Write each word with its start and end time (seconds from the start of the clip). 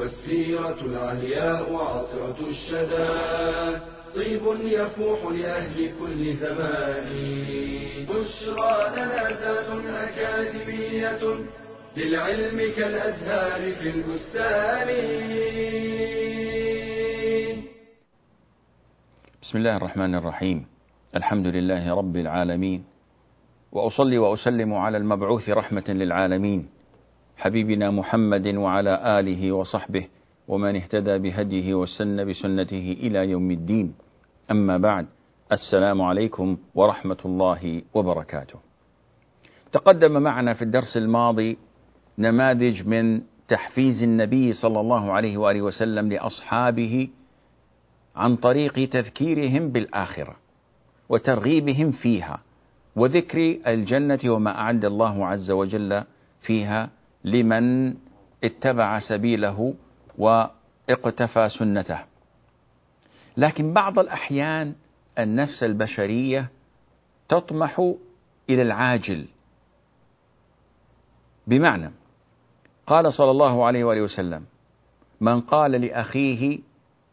والسيرة 0.00 0.80
العلياء 0.82 1.74
عطرة 1.74 2.48
الشدى. 2.48 3.80
طيب 4.14 4.42
يفوح 4.64 5.32
لأهل 5.32 5.90
كل 6.00 6.36
زمان. 6.36 7.08
بشرى 8.08 8.76
لنا 8.96 9.28
أكاديمية 10.08 11.20
للعلم 11.96 12.72
كالأزهار 12.76 13.74
في 13.74 13.90
البستان. 13.90 14.88
بسم 19.42 19.58
الله 19.58 19.76
الرحمن 19.76 20.14
الرحيم. 20.14 20.66
الحمد 21.16 21.46
لله 21.46 21.94
رب 21.94 22.16
العالمين. 22.16 22.84
وأصلي 23.72 24.18
وأسلم 24.18 24.74
على 24.74 24.96
المبعوث 24.96 25.48
رحمة 25.48 25.84
للعالمين. 25.88 26.79
حبيبنا 27.40 27.90
محمد 27.90 28.46
وعلى 28.46 29.20
آله 29.20 29.52
وصحبه 29.52 30.04
ومن 30.48 30.76
اهتدى 30.76 31.18
بهديه 31.18 31.74
واستنى 31.74 32.24
بسنته 32.24 32.96
إلى 33.00 33.30
يوم 33.30 33.50
الدين. 33.50 33.94
أما 34.50 34.76
بعد 34.78 35.06
السلام 35.52 36.02
عليكم 36.02 36.56
ورحمة 36.74 37.16
الله 37.24 37.82
وبركاته. 37.94 38.58
تقدم 39.72 40.22
معنا 40.22 40.54
في 40.54 40.62
الدرس 40.62 40.96
الماضي 40.96 41.58
نماذج 42.18 42.86
من 42.86 43.20
تحفيز 43.48 44.02
النبي 44.02 44.52
صلى 44.52 44.80
الله 44.80 45.12
عليه 45.12 45.36
وآله 45.36 45.62
وسلم 45.62 46.12
لأصحابه 46.12 47.08
عن 48.16 48.36
طريق 48.36 48.88
تذكيرهم 48.88 49.68
بالآخرة 49.68 50.36
وترغيبهم 51.08 51.90
فيها 51.90 52.42
وذكر 52.96 53.56
الجنة 53.66 54.18
وما 54.24 54.58
أعد 54.58 54.84
الله 54.84 55.26
عز 55.26 55.50
وجل 55.50 56.02
فيها 56.40 56.90
لمن 57.24 57.94
اتبع 58.44 58.98
سبيله 58.98 59.74
واقتفى 60.18 61.48
سنته. 61.48 62.04
لكن 63.36 63.72
بعض 63.72 63.98
الأحيان 63.98 64.74
النفس 65.18 65.62
البشرية 65.62 66.48
تطمح 67.28 67.94
إلى 68.50 68.62
العاجل. 68.62 69.26
بمعنى 71.46 71.90
قال 72.86 73.12
صلى 73.12 73.30
الله 73.30 73.64
عليه 73.64 73.84
وآله 73.84 74.02
وسلم 74.02 74.44
من 75.20 75.40
قال 75.40 75.70
لأخيه 75.70 76.58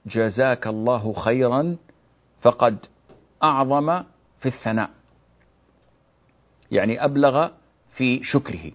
جزاك 0.05 0.67
الله 0.67 1.13
خيرا 1.13 1.77
فقد 2.41 2.85
أعظم 3.43 4.03
في 4.39 4.45
الثناء. 4.45 4.89
يعني 6.71 7.05
أبلغ 7.05 7.49
في 7.95 8.23
شكره. 8.23 8.71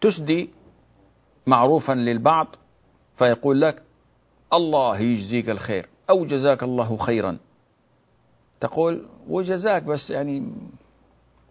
تسدي 0.00 0.50
معروفا 1.46 1.92
للبعض 1.92 2.56
فيقول 3.18 3.60
لك 3.60 3.82
الله 4.52 4.98
يجزيك 4.98 5.50
الخير 5.50 5.86
أو 6.10 6.24
جزاك 6.24 6.62
الله 6.62 6.96
خيرا. 6.96 7.38
تقول 8.60 9.06
وجزاك 9.28 9.82
بس 9.82 10.10
يعني 10.10 10.52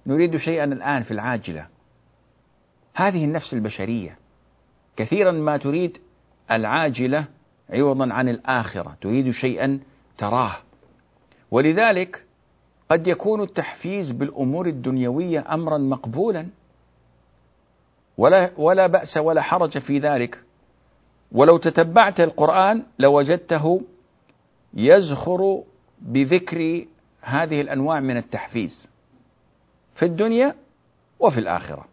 نريد 0.07 0.37
شيئا 0.37 0.63
الآن 0.63 1.03
في 1.03 1.11
العاجلة. 1.11 1.67
هذه 2.93 3.25
النفس 3.25 3.53
البشرية. 3.53 4.17
كثيرا 4.97 5.31
ما 5.31 5.57
تريد 5.57 5.97
العاجلة 6.51 7.27
عوضا 7.69 8.13
عن 8.13 8.29
الآخرة. 8.29 8.97
تريد 9.01 9.31
شيئا 9.31 9.79
تراه. 10.17 10.55
ولذلك 11.51 12.25
قد 12.91 13.07
يكون 13.07 13.43
التحفيز 13.43 14.11
بالأمور 14.11 14.67
الدنيوية 14.67 15.53
امرا 15.53 15.77
مقبولا. 15.77 16.47
ولا 18.17 18.51
ولا 18.57 18.87
بأس 18.87 19.17
ولا 19.17 19.41
حرج 19.41 19.77
في 19.77 19.99
ذلك. 19.99 20.39
ولو 21.31 21.57
تتبعت 21.57 22.19
القرآن 22.19 22.83
لوجدته 22.99 23.81
يزخر 24.73 25.63
بذكر 26.01 26.85
هذه 27.21 27.61
الأنواع 27.61 27.99
من 27.99 28.17
التحفيز 28.17 28.89
في 29.95 30.05
الدنيا 30.05 30.55
وفي 31.19 31.39
الآخرة. 31.39 31.85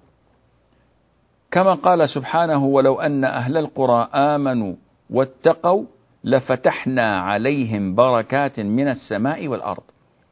كما 1.50 1.75
قال 1.75 2.09
سبحانه 2.09 2.65
ولو 2.65 3.00
أن 3.00 3.25
أهل 3.25 3.56
القرى 3.56 4.09
آمنوا 4.15 4.75
واتقوا 5.10 5.84
لفتحنا 6.25 7.21
عليهم 7.21 7.94
بركات 7.94 8.60
من 8.60 8.89
السماء 8.89 9.49
والأرض. 9.49 9.83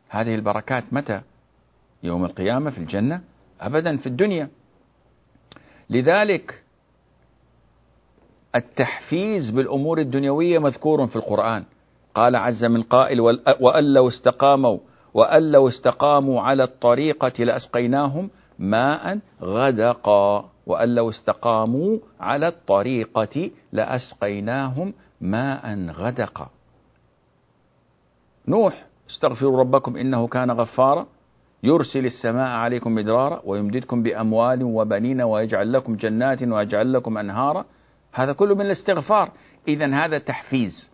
هذه 0.09 0.34
البركات 0.34 0.84
متى؟ 0.93 1.21
يوم 2.03 2.25
القيامة 2.25 2.71
في 2.71 2.78
الجنة 2.78 3.21
ابدا 3.61 3.97
في 3.97 4.07
الدنيا. 4.07 4.49
لذلك 5.91 6.62
التحفيز 8.55 9.51
بالأمور 9.51 9.99
الدنيوية 9.99 10.59
مذكور 10.59 11.06
في 11.06 11.17
القرآن. 11.17 11.65
قال 12.15 12.37
عز 12.37 12.65
من 12.65 12.83
قائل 12.83 13.21
وأن 13.61 13.84
لو 13.95 14.09
استقاموا 14.09 14.78
وأن 15.15 15.53
لو 15.53 15.69
استقاموا 15.69 16.41
على 16.43 16.65
الطريقة 16.65 17.45
لأسقيناهم 17.45 18.31
ماء 18.59 19.19
غدقا 19.43 20.51
وأن 20.67 20.95
لو 20.95 21.11
استقاموا 21.11 21.99
على 22.21 22.49
الطريقة 22.49 23.51
لأسقيناهم 23.72 24.95
ماء 25.21 25.91
غدقا. 25.91 26.49
نوح 28.49 28.87
استغفروا 29.11 29.61
ربكم 29.61 29.97
إنه 29.97 30.27
كان 30.27 30.51
غفارا 30.51 31.07
يرسل 31.62 32.06
السماء 32.06 32.48
عليكم 32.48 32.94
مدرارا 32.94 33.43
ويمددكم 33.44 34.03
بأموال 34.03 34.62
وبنين 34.62 35.22
ويجعل 35.22 35.72
لكم 35.72 35.97
جنات 35.97 36.43
ويجعل 36.43 36.93
لكم 36.93 37.19
أنهارا. 37.19 37.65
هذا 38.12 38.32
كله 38.32 38.54
من 38.54 38.66
الاستغفار. 38.66 39.32
إذا 39.69 39.87
هذا 39.87 40.19
تحفيز 40.19 40.91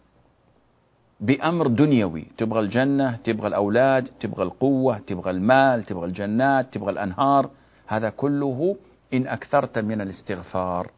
بأمر 1.21 1.67
دنيوي. 1.67 2.27
تبغى 2.39 2.61
الجنة 2.61 3.17
تبغى 3.17 3.49
الأولاد 3.49 4.09
تبغى 4.21 4.43
القوة 4.43 4.99
تبغى 4.99 5.31
المال 5.31 5.83
تبغى 5.83 6.07
الجنات 6.07 6.75
تبغى 6.75 6.91
الأنهار. 6.91 7.51
هذا 7.87 8.11
كله 8.11 8.77
إن 9.15 9.27
أكثرت 9.27 9.79
من 9.79 10.01
الاستغفار. 10.01 10.91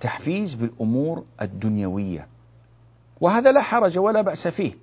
تحفيز 0.00 0.54
بالأمور 0.54 1.24
الدنيوية. 1.42 2.26
وهذا 3.20 3.52
لا 3.52 3.62
حرج 3.62 3.98
ولا 3.98 4.22
بأس 4.22 4.48
فيه. 4.48 4.74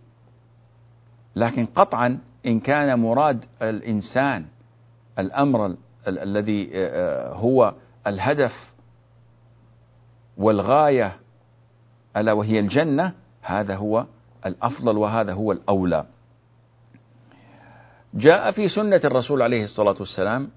لكن 1.36 1.66
قطعا 1.66 2.20
إن 2.46 2.60
كان 2.60 3.00
مراد 3.00 3.46
الإنسان 3.62 4.46
الأمر 5.20 5.76
الذي 6.08 6.70
هو 7.34 7.74
الهدف 8.08 8.72
والغاية 10.38 11.16
ألا 12.18 12.34
وهي 12.34 12.60
الجنة 12.60 13.14
هذا 13.42 13.76
هو 13.76 14.06
الأفضل 14.46 14.98
وهذا 14.98 15.34
هو 15.34 15.52
الأولى. 15.52 16.06
جاء 18.14 18.52
في 18.52 18.68
سنة 18.70 19.02
الرسول 19.04 19.42
عليه 19.42 19.64
الصلاة 19.64 19.96
والسلام 20.00 20.50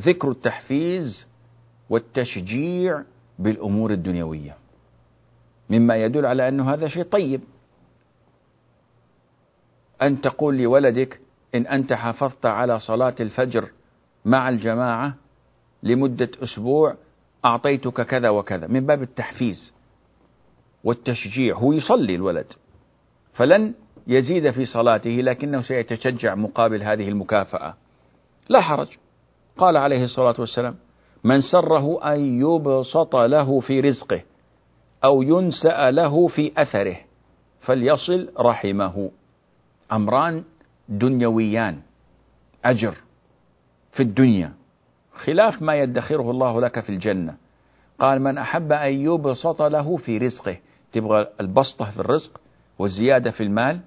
ذكر 0.00 0.30
التحفيز 0.30 1.26
والتشجيع 1.90 3.02
بالأمور 3.38 3.90
الدنيوية 3.92 4.56
مما 5.70 5.96
يدل 5.96 6.26
على 6.26 6.48
انه 6.48 6.72
هذا 6.74 6.88
شيء 6.88 7.02
طيب. 7.02 7.40
أن 10.02 10.20
تقول 10.20 10.58
لولدك 10.58 11.20
إن 11.54 11.66
أنت 11.66 11.92
حافظت 11.92 12.46
على 12.46 12.80
صلاة 12.80 13.14
الفجر 13.20 13.68
مع 14.24 14.48
الجماعة 14.48 15.14
لمدة 15.82 16.30
أسبوع 16.42 16.96
أعطيتك 17.44 18.00
كذا 18.00 18.28
وكذا. 18.28 18.66
من 18.66 18.86
باب 18.86 19.02
التحفيز 19.02 19.72
والتشجيع 20.84 21.56
هو 21.56 21.72
يصلي 21.72 22.14
الولد 22.14 22.52
فلن 23.32 23.74
يزيد 24.06 24.50
في 24.50 24.64
صلاته 24.64 25.10
لكنه 25.10 25.60
سيتشجع 25.60 26.34
مقابل 26.34 26.82
هذه 26.82 27.08
المكافأة. 27.08 27.74
لا 28.48 28.60
حرج. 28.60 28.88
قال 29.58 29.76
عليه 29.76 30.04
الصلاة 30.04 30.34
والسلام 30.38 30.76
من 31.24 31.40
سره 31.40 32.14
أن 32.14 32.40
يبسط 32.40 33.16
له 33.16 33.60
في 33.60 33.80
رزقه 33.80 34.22
أو 35.04 35.22
ينسأ 35.22 35.90
له 35.90 36.28
في 36.28 36.52
أثره 36.56 36.96
فليصل 37.60 38.28
رحمه. 38.40 39.10
أمران 39.92 40.44
دنيويان. 40.88 41.80
أجر 42.64 42.94
في 43.92 44.02
الدنيا. 44.02 44.52
خلاف 45.14 45.62
ما 45.62 45.74
يدخره 45.74 46.30
الله 46.30 46.60
لك 46.60 46.80
في 46.80 46.90
الجنة. 46.90 47.36
قال 47.98 48.22
من 48.22 48.38
أحب 48.38 48.72
أن 48.72 48.92
يبسط 48.92 49.62
له 49.62 49.96
في 49.96 50.18
رزقه. 50.18 50.56
تبغى 50.92 51.26
البسطة 51.40 51.90
في 51.90 52.00
الرزق 52.00 52.40
والزيادة 52.78 53.30
في 53.30 53.42
المال؟ 53.42 53.80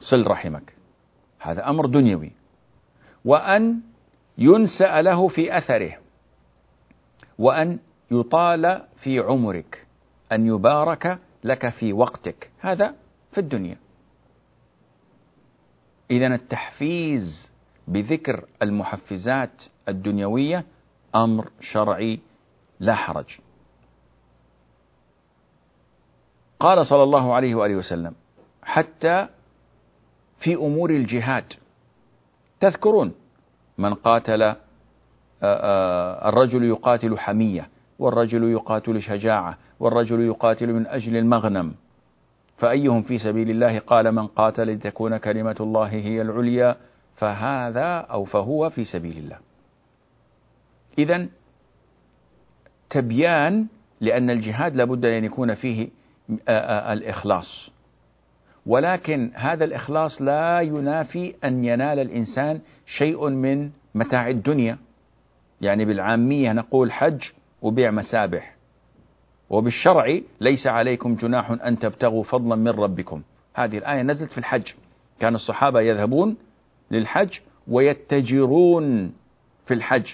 صل 0.00 0.26
رحمك. 0.26 0.74
هذا 1.40 1.68
أمر 1.68 1.86
دنيوي. 1.86 2.32
وأن 3.24 3.80
ينسأ 4.38 5.02
له 5.02 5.28
في 5.28 5.58
أثره. 5.58 5.92
وأن 7.38 7.78
يطال 8.10 8.82
في 8.96 9.18
عمرك. 9.18 9.86
أن 10.32 10.46
يبارك 10.46 11.18
لك 11.44 11.68
في 11.68 11.92
وقتك. 11.92 12.50
هذا 12.60 12.94
في 13.32 13.38
الدنيا. 13.38 13.76
إذا 16.10 16.26
التحفيز 16.26 17.50
بذكر 17.88 18.44
المحفزات 18.62 19.62
الدنيوية 19.88 20.64
أمر 21.14 21.50
شرعي 21.60 22.20
لا 22.80 22.94
حرج. 22.94 23.38
قال 26.60 26.86
صلى 26.86 27.02
الله 27.02 27.34
عليه 27.34 27.54
وآله 27.54 27.76
وسلم 27.76 28.14
حتى 28.62 29.26
في 30.40 30.54
أمور 30.54 30.90
الجهاد 30.90 31.52
تذكرون 32.60 33.12
من 33.78 33.94
قاتل 33.94 34.42
آه، 34.42 34.56
آه، 35.42 36.28
الرجل 36.28 36.64
يقاتل 36.64 37.18
حمية 37.18 37.68
والرجل 37.98 38.52
يقاتل 38.52 39.02
شجاعة 39.02 39.58
والرجل 39.80 40.20
يقاتل 40.20 40.72
من 40.72 40.86
أجل 40.86 41.16
المغنم 41.16 41.74
فأيهم 42.56 43.02
في 43.02 43.18
سبيل 43.18 43.50
الله 43.50 43.78
قال 43.78 44.12
من 44.12 44.26
قاتل 44.26 44.62
لتكون 44.62 45.16
كلمة 45.16 45.56
الله 45.60 45.86
هي 45.86 46.22
العليا 46.22 46.76
فهذا 47.16 47.96
أو 47.96 48.24
فهو 48.24 48.70
في 48.70 48.84
سبيل 48.84 49.18
الله. 49.18 49.38
إذا 50.98 51.26
تبيان 52.90 53.66
لأن 54.00 54.30
الجهاد 54.30 54.76
لابد 54.76 55.04
أن 55.04 55.24
يكون 55.24 55.54
فيه 55.54 55.88
الإخلاص. 56.92 57.70
ولكن 58.66 59.30
هذا 59.34 59.64
الإخلاص 59.64 60.22
لا 60.22 60.60
ينافي 60.60 61.34
أن 61.44 61.64
ينال 61.64 61.98
الإنسان 61.98 62.60
شيء 62.86 63.28
من 63.28 63.70
متاع 63.94 64.28
الدنيا. 64.28 64.78
يعني 65.60 65.84
بالعامية 65.84 66.52
نقول 66.52 66.92
حج 66.92 67.22
وبيع 67.62 67.90
مسابح. 67.90 68.54
وبالشرع 69.52 70.18
ليس 70.40 70.66
عليكم 70.66 71.14
جناح 71.14 71.50
أن 71.50 71.78
تبتغوا 71.78 72.22
فضلا 72.22 72.56
من 72.56 72.68
ربكم. 72.68 73.22
هذه 73.54 73.78
الآية 73.78 74.02
نزلت 74.02 74.30
في 74.30 74.38
الحج. 74.38 74.66
كان 75.20 75.34
الصحابة 75.34 75.80
يذهبون 75.80 76.36
للحج 76.90 77.38
ويتجرون 77.68 79.12
في 79.66 79.74
الحج. 79.74 80.06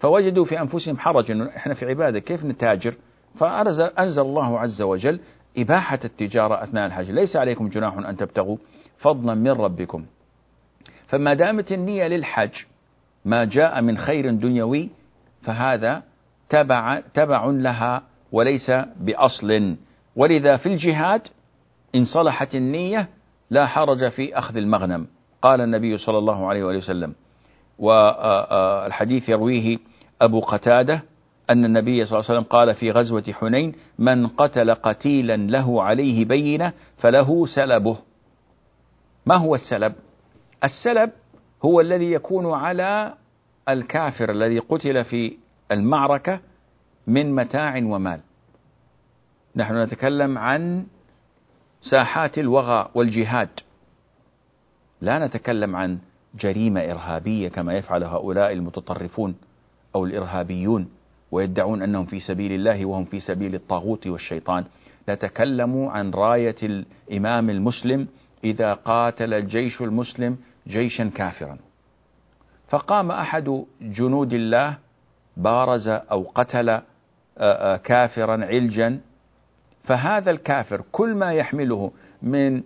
فوجدوا 0.00 0.44
في 0.44 0.60
أنفسهم 0.60 0.98
حرج 0.98 1.30
أنه 1.30 1.48
إحنا 1.56 1.74
في 1.74 1.86
عبادة 1.86 2.18
كيف 2.18 2.44
نتاجر؟ 2.44 2.94
فأنزل 3.38 4.22
الله 4.22 4.60
عز 4.60 4.82
وجل 4.82 5.20
إباحة 5.58 5.98
التجارة 6.04 6.62
أثناء 6.62 6.86
الحج. 6.86 7.10
ليس 7.10 7.36
عليكم 7.36 7.68
جناح 7.68 7.94
أن 7.94 8.16
تبتغوا 8.16 8.56
فضلا 8.98 9.34
من 9.34 9.50
ربكم. 9.50 10.04
فما 11.06 11.34
دامت 11.34 11.72
النية 11.72 12.06
للحج 12.06 12.52
ما 13.24 13.44
جاء 13.44 13.82
من 13.82 13.98
خير 13.98 14.30
دنيوي 14.34 14.88
فهذا 15.42 16.02
تبع, 16.48 17.00
تبع 17.14 17.44
لها 17.46 18.02
وليس 18.32 18.70
بأصل. 19.00 19.76
ولذا 20.16 20.56
في 20.56 20.66
الجهاد 20.66 21.22
إن 21.94 22.04
صلحت 22.04 22.54
النية 22.54 23.08
لا 23.50 23.66
حرج 23.66 24.08
في 24.08 24.38
أخذ 24.38 24.56
المغنم. 24.56 25.06
قال 25.42 25.60
النبي 25.60 25.98
صلى 25.98 26.18
الله 26.18 26.46
عليه 26.46 26.64
وآله 26.64 26.78
وسلم 26.78 27.14
والحديث 27.78 29.28
يرويه 29.28 29.78
أبو 30.20 30.40
قتادة 30.40 31.02
أن 31.50 31.64
النبي 31.64 32.04
صلى 32.04 32.18
الله 32.18 32.30
عليه 32.30 32.38
وسلم 32.38 32.50
قال 32.50 32.74
في 32.74 32.90
غزوة 32.90 33.24
حنين 33.40 33.74
من 33.98 34.26
قتل 34.26 34.74
قتيلا 34.74 35.36
له 35.36 35.82
عليه 35.82 36.24
بينة 36.24 36.72
فله 36.98 37.46
سلبه. 37.46 37.96
ما 39.26 39.36
هو 39.36 39.54
السلب؟ 39.54 39.92
السلب 40.64 41.10
هو 41.64 41.80
الذي 41.80 42.12
يكون 42.12 42.52
على 42.52 43.14
الكافر 43.68 44.30
الذي 44.30 44.58
قتل 44.58 45.04
في 45.04 45.36
المعركة 45.72 46.40
من 47.06 47.34
متاع 47.34 47.76
ومال. 47.76 48.20
نحن 49.56 49.82
نتكلم 49.82 50.38
عن 50.38 50.86
ساحات 51.82 52.38
الوغى 52.38 52.88
والجهاد. 52.94 53.48
لا 55.00 55.26
نتكلم 55.26 55.76
عن 55.76 55.98
جريمة 56.34 56.80
إرهابية 56.80 57.48
كما 57.48 57.74
يفعل 57.74 58.04
هؤلاء 58.04 58.52
المتطرفون 58.52 59.34
أو 59.94 60.04
الإرهابيون 60.04 60.88
ويدعون 61.30 61.82
أنهم 61.82 62.06
في 62.06 62.20
سبيل 62.20 62.52
الله 62.52 62.86
وهم 62.86 63.04
في 63.04 63.20
سبيل 63.20 63.54
الطاغوت 63.54 64.06
والشيطان. 64.06 64.64
نتكلم 65.08 65.86
عن 65.86 66.10
راية 66.10 66.56
الإمام 66.62 67.50
المسلم 67.50 68.08
إذا 68.44 68.74
قاتل 68.74 69.34
الجيش 69.34 69.80
المسلم 69.82 70.36
جيشا 70.68 71.10
كافرا. 71.14 71.58
فقام 72.68 73.10
أحد 73.10 73.64
جنود 73.80 74.32
الله 74.32 74.78
بارز 75.36 75.88
أو 75.88 76.22
قتل 76.34 76.80
كافرا 77.84 78.44
علجا. 78.44 79.00
فهذا 79.84 80.30
الكافر 80.30 80.82
كل 80.92 81.14
ما 81.14 81.32
يحمله 81.32 81.90
من 82.22 82.62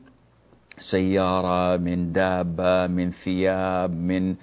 سيارة 0.78 1.76
من 1.76 2.12
دابة 2.12 2.86
من 2.86 3.10
ثياب 3.10 3.90
من 3.90 4.34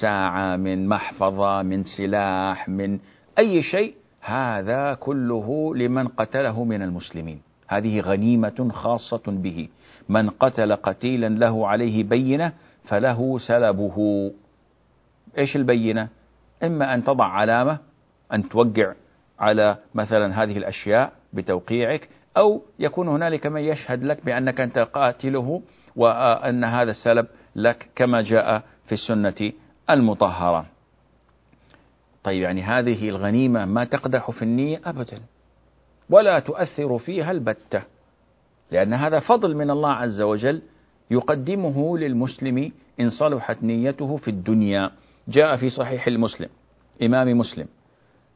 ساعة 0.00 0.56
من 0.56 0.88
محفظة 0.88 1.62
من 1.62 1.84
سلاح 1.84 2.68
من 2.68 2.98
أي 3.38 3.62
شيء 3.62 3.94
هذا 4.20 4.94
كله 4.94 5.76
لمن 5.76 6.08
قتله 6.08 6.64
من 6.64 6.82
المسلمين. 6.82 7.40
هذه 7.68 8.00
غنيمة 8.00 8.68
خاصة 8.72 9.22
به. 9.26 9.68
من 10.08 10.30
قتل 10.30 10.76
قتيلا 10.76 11.28
له 11.28 11.68
عليه 11.68 12.04
بينة 12.04 12.52
فله 12.84 13.38
سلبه. 13.38 14.30
إيش 15.38 15.56
البينة؟ 15.56 16.08
إما 16.62 16.94
أن 16.94 17.04
تضع 17.04 17.24
علامة 17.24 17.78
أن 18.32 18.48
توقع 18.48 18.92
على 19.38 19.76
مثلا 19.94 20.42
هذه 20.42 20.56
الأشياء 20.56 21.12
بتوقيعك 21.32 22.08
أو 22.36 22.62
يكون 22.78 23.08
هنالك 23.08 23.46
من 23.46 23.60
يشهد 23.60 24.04
لك 24.04 24.24
بأنك 24.24 24.60
أنت 24.60 24.78
قاتله 24.78 25.62
وأن 25.96 26.64
هذا 26.64 26.90
السلب 26.90 27.26
لك 27.56 27.88
كما 27.96 28.22
جاء 28.22 28.62
في 28.86 28.92
السنة 28.92 29.52
المطهرة. 29.90 30.66
طيب 32.24 32.42
يعني 32.42 32.62
هذه 32.62 33.08
الغنيمة 33.08 33.64
ما 33.64 33.84
تقدح 33.84 34.30
في 34.30 34.42
النية 34.42 34.80
أبدا 34.84 35.20
ولا 36.10 36.38
تؤثر 36.38 36.98
فيها 36.98 37.30
البتة 37.30 37.82
لأن 38.70 38.94
هذا 38.94 39.20
فضل 39.20 39.54
من 39.54 39.70
الله 39.70 39.92
عز 39.92 40.20
وجل 40.20 40.62
يقدمه 41.10 41.98
للمسلم 41.98 42.72
إن 43.00 43.10
صلحت 43.10 43.62
نيته 43.62 44.16
في 44.16 44.28
الدنيا. 44.28 44.90
جاء 45.28 45.56
في 45.56 45.68
صحيح 45.68 46.06
المسلم 46.06 46.48
إمام 47.02 47.38
مسلم 47.38 47.66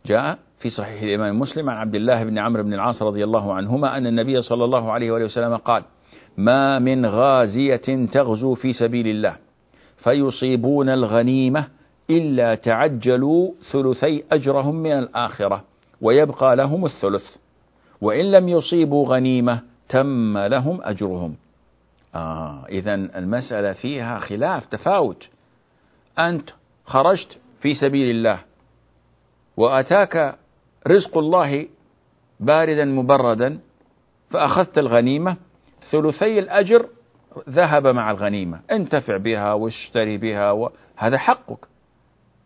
جاء 0.06 0.38
في 0.60 0.70
صحيح 0.70 1.02
الإمام 1.02 1.38
مسلم 1.38 1.70
عن 1.70 1.76
عبد 1.76 1.94
الله 1.94 2.24
بن 2.24 2.38
عمرو 2.38 2.62
بن 2.62 2.74
العاص 2.74 3.02
رضي 3.02 3.24
الله 3.24 3.54
عنهما 3.54 3.96
أن 3.96 4.06
النبي 4.06 4.42
صلى 4.42 4.64
الله 4.64 4.92
عليه 4.92 5.10
وآله 5.10 5.24
وسلم 5.24 5.56
قال 5.56 5.84
ما 6.36 6.78
من 6.78 7.06
غازية 7.06 8.06
تغزو 8.12 8.54
في 8.54 8.72
سبيل 8.72 9.06
الله 9.06 9.36
فيصيبون 9.96 10.88
الغنيمة 10.88 11.68
إلا 12.10 12.54
تعجلوا 12.54 13.52
ثلثي 13.72 14.24
أجرهم 14.32 14.74
من 14.74 14.92
الآخرة 14.92 15.64
ويبقى 16.00 16.56
لهم 16.56 16.84
الثلث 16.84 17.36
وإن 18.00 18.30
لم 18.30 18.48
يصيبوا 18.48 19.08
غنيمة 19.08 19.62
تم 19.88 20.38
لهم 20.38 20.80
أجرهم. 20.82 21.34
آه 22.14 22.66
إذا 22.68 22.94
المسألة 22.94 23.72
فيها 23.72 24.18
خلاف 24.18 24.66
تفاوت. 24.66 25.28
أنت 26.18 26.50
خرجت 26.84 27.38
في 27.60 27.74
سبيل 27.74 28.10
الله 28.16 28.40
وأتاك 29.56 30.36
رزق 30.86 31.18
الله 31.18 31.66
باردا 32.40 32.84
مبردا 32.84 33.60
فأخذت 34.30 34.78
الغنيمة. 34.78 35.36
ثلثي 35.90 36.38
الأجر 36.38 36.88
ذهب 37.48 37.86
مع 37.86 38.10
الغنيمة. 38.10 38.60
انتفع 38.70 39.16
بها 39.16 39.52
واشتري 39.52 40.18
بها 40.18 40.50
وهذا 40.50 41.18
حقك. 41.18 41.66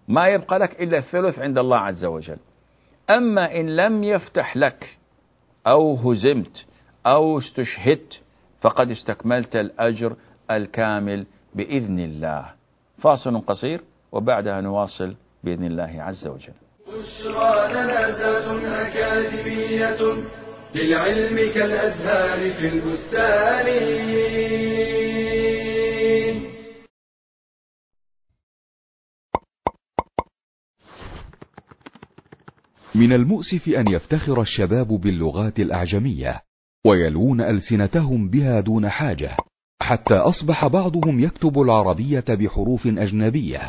ما 0.09 0.29
يبقى 0.29 0.59
لك 0.59 0.83
إلا 0.83 0.99
الثلث 0.99 1.39
عند 1.39 1.59
الله 1.59 1.79
عز 1.79 2.05
وجل. 2.05 2.39
أما 3.11 3.61
إن 3.61 3.77
لم 3.77 4.05
يفتح 4.05 4.57
لك 4.57 4.99
أو 5.67 5.95
هزمت 5.95 6.67
أو 7.07 7.39
استشهدت 7.39 8.21
فقد 8.61 8.91
استكملت 8.91 9.57
الأجر 9.57 10.17
الكامل 10.51 11.27
بإذن 11.55 11.99
الله. 11.99 12.47
فاصل 12.99 13.41
قصير 13.41 13.81
وبعدها 14.13 14.61
نواصل 14.61 15.15
بإذن 15.45 15.65
الله 15.65 16.03
عز 16.03 16.27
وجل. 16.27 16.64
بشرى 16.95 17.73
لنا 17.73 18.09
أكاديمية 18.65 19.99
للعلم 20.75 21.37
كالأزهار 21.55 22.53
في 22.53 22.69
البستان. 22.69 23.69
من 32.95 33.13
المؤسف 33.13 33.69
أن 33.69 33.89
يفتخر 33.89 34.43
الشباب 34.43 34.87
باللغات 34.89 35.61
الأعجمية 35.61 36.41
ويلوون 36.87 37.41
ألسنتهم 37.41 38.29
بها 38.29 38.61
دون 38.61 38.89
حاجة 38.89 39.37
حتى 39.83 40.15
أصبح 40.15 40.67
بعضهم 40.67 41.21
يكتب 41.21 41.61
العربية 41.61 42.25
بحروف 42.29 42.87
أجنبية. 42.87 43.61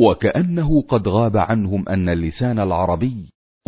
وكأنه 0.00 0.84
قد 0.88 1.08
غاب 1.08 1.36
عنهم 1.36 1.88
أن 1.88 2.08
اللسان 2.08 2.58
العربي 2.58 3.14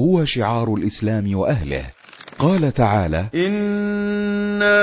هو 0.00 0.24
شعار 0.24 0.74
الإسلام 0.74 1.36
وأهله. 1.36 1.86
قال 2.38 2.72
تعالى 2.72 3.26
انا 3.34 4.82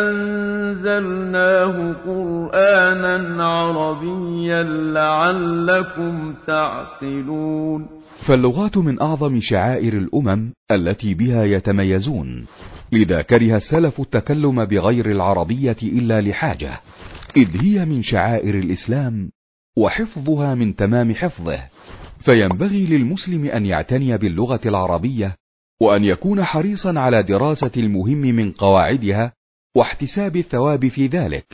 انزلناه 0.00 1.94
قرانا 2.06 3.44
عربيا 3.44 4.62
لعلكم 4.92 6.34
تعقلون. 6.46 7.86
فاللغات 8.26 8.76
من 8.76 9.00
أعظم 9.00 9.40
شعائر 9.40 9.92
الأمم 9.92 10.52
التي 10.70 11.14
بها 11.14 11.44
يتميزون. 11.44 12.46
لذا 12.92 13.22
كره 13.22 13.56
السلف 13.56 14.00
التكلم 14.00 14.64
بغير 14.64 15.10
العربية 15.10 15.76
إلا 15.82 16.20
لحاجة. 16.20 16.80
إذ 17.36 17.48
هي 17.62 17.84
من 17.84 18.02
شعائر 18.02 18.54
الإسلام 18.54 19.30
وحفظها 19.78 20.54
من 20.54 20.76
تمام 20.76 21.14
حفظه. 21.14 21.60
فينبغي 22.20 22.86
للمسلم 22.86 23.44
أن 23.44 23.66
يعتني 23.66 24.18
باللغة 24.18 24.60
العربية 24.66 25.36
وأن 25.80 26.04
يكون 26.04 26.44
حريصا 26.44 26.98
على 27.00 27.22
دراسة 27.22 27.70
المهم 27.76 28.18
من 28.18 28.52
قواعدها 28.52 29.32
واحتساب 29.76 30.36
الثواب 30.36 30.88
في 30.88 31.06
ذلك 31.06 31.44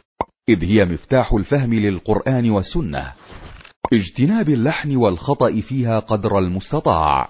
إذ 0.49 0.65
هي 0.65 0.85
مفتاح 0.85 1.33
الفهم 1.33 1.75
للقرآن 1.75 2.51
والسنة. 2.51 3.13
اجتناب 3.93 4.49
اللحن 4.49 4.97
والخطأ 4.97 5.61
فيها 5.61 5.99
قدر 5.99 6.39
المستطاع. 6.39 7.29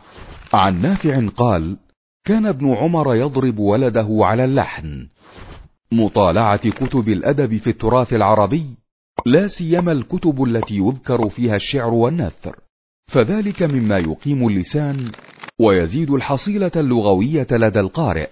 عن 0.52 0.82
نافع 0.82 1.28
قال 1.36 1.76
كان 2.26 2.46
ابن 2.46 2.74
عمر 2.74 3.14
يضرب 3.14 3.58
ولده 3.58 4.08
على 4.10 4.44
اللحن. 4.44 5.08
مطالعة 5.92 6.70
كتب 6.70 7.08
الأدب 7.08 7.56
في 7.56 7.70
التراث 7.70 8.12
العربي 8.12 8.83
لا 9.26 9.48
سيما 9.48 9.92
الكتب 9.92 10.42
التي 10.42 10.76
يذكر 10.76 11.28
فيها 11.28 11.56
الشعر 11.56 11.94
والنثر. 11.94 12.56
فذلك 13.12 13.62
مما 13.62 13.98
يقيم 13.98 14.48
اللسان 14.48 15.10
ويزيد 15.60 16.10
الحصيلة 16.10 16.70
اللغوية 16.76 17.46
لدى 17.50 17.80
القارئ. 17.80 18.28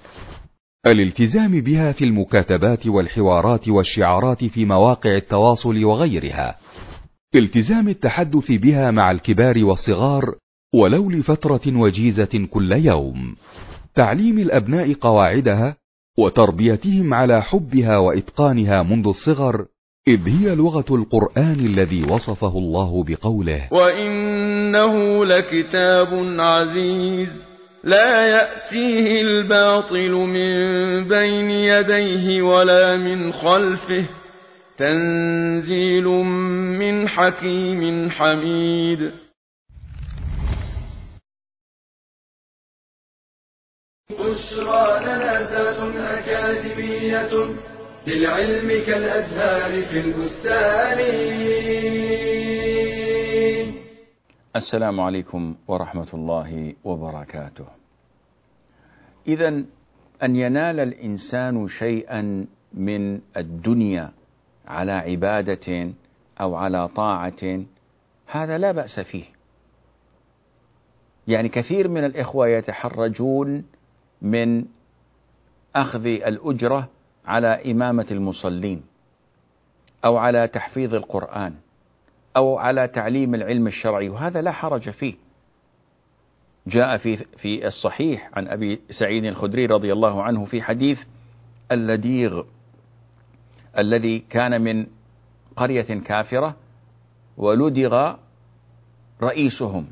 الالتزام 0.87 1.61
بها 1.61 1.93
في 1.93 2.05
المكاتبات 2.05 2.87
والحوارات 2.87 3.69
والشعارات 3.69 4.45
في 4.45 4.65
مواقع 4.65 5.17
التواصل 5.17 5.85
وغيرها. 5.85 6.59
التزام 7.35 7.89
التحدث 7.89 8.53
بها 8.53 8.91
مع 8.91 9.11
الكبار 9.11 9.65
والصغار 9.65 10.35
ولو 10.75 11.11
لفتره 11.11 11.77
وجيزة 11.77 12.47
كل 12.51 12.73
يوم. 12.73 13.37
تعليم 13.95 14.39
الأبناء 14.39 14.93
قواعدها 14.93 15.77
وتربيتهم 16.19 17.15
على 17.15 17.43
حبها 17.43 17.99
وإتقانها 17.99 18.83
منذ 18.83 19.09
الصغر 19.09 19.67
إذ 20.09 20.29
هي 20.29 20.55
لغة 20.55 20.95
القرآن 20.95 21.67
الذي 21.67 22.03
وصفه 22.03 22.59
الله 22.59 23.05
بقوله 23.05 23.69
وإنه 23.73 25.25
لكتاب 25.25 26.41
عزيز 26.41 27.43
لا 27.85 28.27
يأتيه 28.27 29.21
الباطل 29.21 30.11
من 30.11 30.55
بين 31.09 31.51
يديه 31.51 32.43
ولا 32.43 32.97
من 32.97 33.33
خلفه 33.33 34.07
تنزيل 34.79 36.05
من 36.79 37.09
حكيم 37.09 38.11
حميد. 38.11 39.13
بشرى 44.11 45.01
لنا 45.01 45.51
ذات 45.51 45.97
أكاديمية 45.97 47.72
للعلم 48.07 48.69
كالأزهار 48.87 49.87
في 49.87 50.01
البستان 50.01 50.99
السلام 54.57 55.01
عليكم 55.01 55.55
ورحمة 55.69 56.09
الله 56.15 56.75
وبركاته. 56.85 57.67
إذا 59.29 59.49
أن 60.23 60.37
ينال 60.37 60.81
الإنسان 60.81 61.69
شيئا 61.69 62.47
من 62.75 63.21
الدنيا 63.37 64.13
على 64.67 64.93
عبادة 64.93 65.91
أو 66.41 66.55
على 66.55 66.89
طاعة 66.89 67.63
هذا 68.27 68.59
لا 68.59 68.73
بأس 68.73 69.01
فيه. 69.01 69.25
يعني 71.29 71.49
كثير 71.49 71.89
من 71.89 72.05
الإخوة 72.05 72.49
يتحرجون 72.49 73.65
من 74.23 74.65
أخذ 75.77 76.07
الأجرة 76.07 76.89
على 77.27 77.73
إمامة 77.73 78.07
المصلين 78.11 78.83
أو 80.05 80.17
على 80.17 80.49
تحفيظ 80.49 80.95
القرآن 80.95 81.55
أو 82.37 82.59
على 82.59 82.89
تعليم 82.89 83.35
العلم 83.35 83.67
الشرعي 83.67 84.09
وهذا 84.09 84.43
لا 84.43 84.53
حرج 84.53 84.91
فيه. 84.91 85.15
جاء 86.67 86.97
في 86.97 87.17
في 87.17 87.67
الصحيح 87.67 88.31
عن 88.35 88.49
أبي 88.49 88.81
سعيد 88.91 89.25
الخدري 89.25 89.67
رضي 89.67 89.93
الله 89.93 90.23
عنه 90.23 90.45
في 90.45 90.63
حديث 90.63 91.01
اللديغ 91.73 92.43
الذي 93.79 94.19
كان 94.19 94.61
من 94.61 94.87
قرية 95.57 96.01
كافرة 96.05 96.57
ولدغ 97.37 98.15
رئيسهم. 99.23 99.87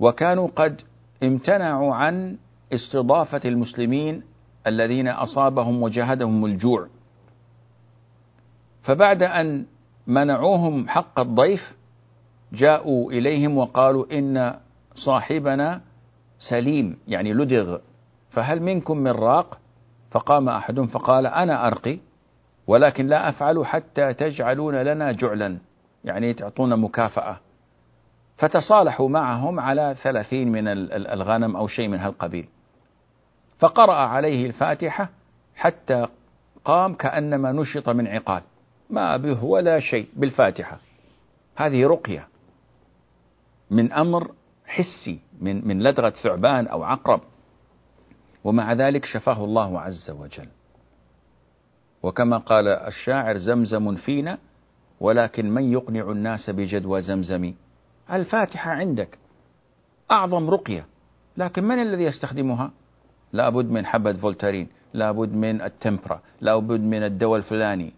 وكانوا 0.00 0.48
قد 0.56 0.82
امتنعوا 1.22 1.94
عن 1.94 2.38
استضافة 2.72 3.40
المسلمين 3.44 4.22
الذين 4.66 5.08
أصابهم 5.08 5.82
وجهدهم 5.82 6.44
الجوع. 6.44 6.86
فبعد 8.82 9.22
أن 9.22 9.66
منعوهم 10.06 10.88
حق 10.88 11.20
الضيف 11.20 11.76
جاءوا 12.52 13.12
إليهم 13.12 13.58
وقالوا 13.58 14.18
إن 14.18 14.54
صاحبنا 14.94 15.80
سليم 16.38 16.98
يعني 17.08 17.32
لدغ. 17.32 17.78
فهل 18.30 18.62
منكم 18.62 18.98
من 18.98 19.10
راق؟ 19.10 19.58
فقام 20.10 20.48
أحدهم 20.48 20.86
فقال 20.86 21.26
أنا 21.26 21.66
أرقي 21.66 21.98
ولكن 22.66 23.06
لا 23.06 23.28
أفعل 23.28 23.66
حتى 23.66 24.14
تجعلون 24.14 24.74
لنا 24.74 25.12
جعلا 25.12 25.58
يعني 26.04 26.34
تعطونا 26.34 26.76
مكافأة. 26.76 27.36
فتصالحوا 28.36 29.08
معهم 29.08 29.60
على 29.60 29.96
ثلاثين 30.02 30.52
من 30.52 30.68
الغنم 30.92 31.56
أو 31.56 31.66
شيء 31.66 31.88
من 31.88 31.98
هالقبيل. 31.98 32.48
فقرأ 33.60 33.94
عليه 33.94 34.46
الفاتحة 34.46 35.08
حتى 35.56 36.06
قام 36.64 36.94
كأنما 36.94 37.52
نشط 37.52 37.88
من 37.88 38.06
عقال. 38.06 38.42
ما 38.90 39.16
به 39.16 39.44
ولا 39.44 39.80
شيء 39.80 40.08
بالفاتحة. 40.16 40.78
هذه 41.56 41.86
رقية. 41.86 42.28
من 43.70 43.92
أمر 43.92 44.30
حسي 44.66 45.18
من 45.40 45.68
من 45.68 45.82
لدغة 45.82 46.10
ثعبان 46.10 46.66
أو 46.66 46.82
عقرب. 46.82 47.20
ومع 48.44 48.72
ذلك 48.72 49.04
شفاه 49.04 49.44
الله 49.44 49.80
عز 49.80 50.10
وجل. 50.10 50.48
وكما 52.02 52.38
قال 52.38 52.68
الشاعر 52.68 53.36
زمزم 53.36 53.94
فينا 53.94 54.38
ولكن 55.00 55.50
من 55.50 55.72
يقنع 55.72 56.10
الناس 56.10 56.50
بجدوى 56.50 57.02
زمزم؟ 57.02 57.54
الفاتحة 58.12 58.70
عندك. 58.70 59.18
أعظم 60.10 60.50
رقية. 60.50 60.86
لكن 61.36 61.64
من 61.64 61.82
الذي 61.82 62.02
يستخدمها؟ 62.02 62.70
لابد 63.32 63.70
من 63.70 63.86
حبة 63.86 64.12
فولتارين 64.12 64.68
لابد 64.94 65.34
من 65.34 65.62
التمبرا 65.62 66.20
لابد 66.40 66.80
من 66.80 67.02
الدواء 67.02 67.38
الفلاني. 67.38 67.92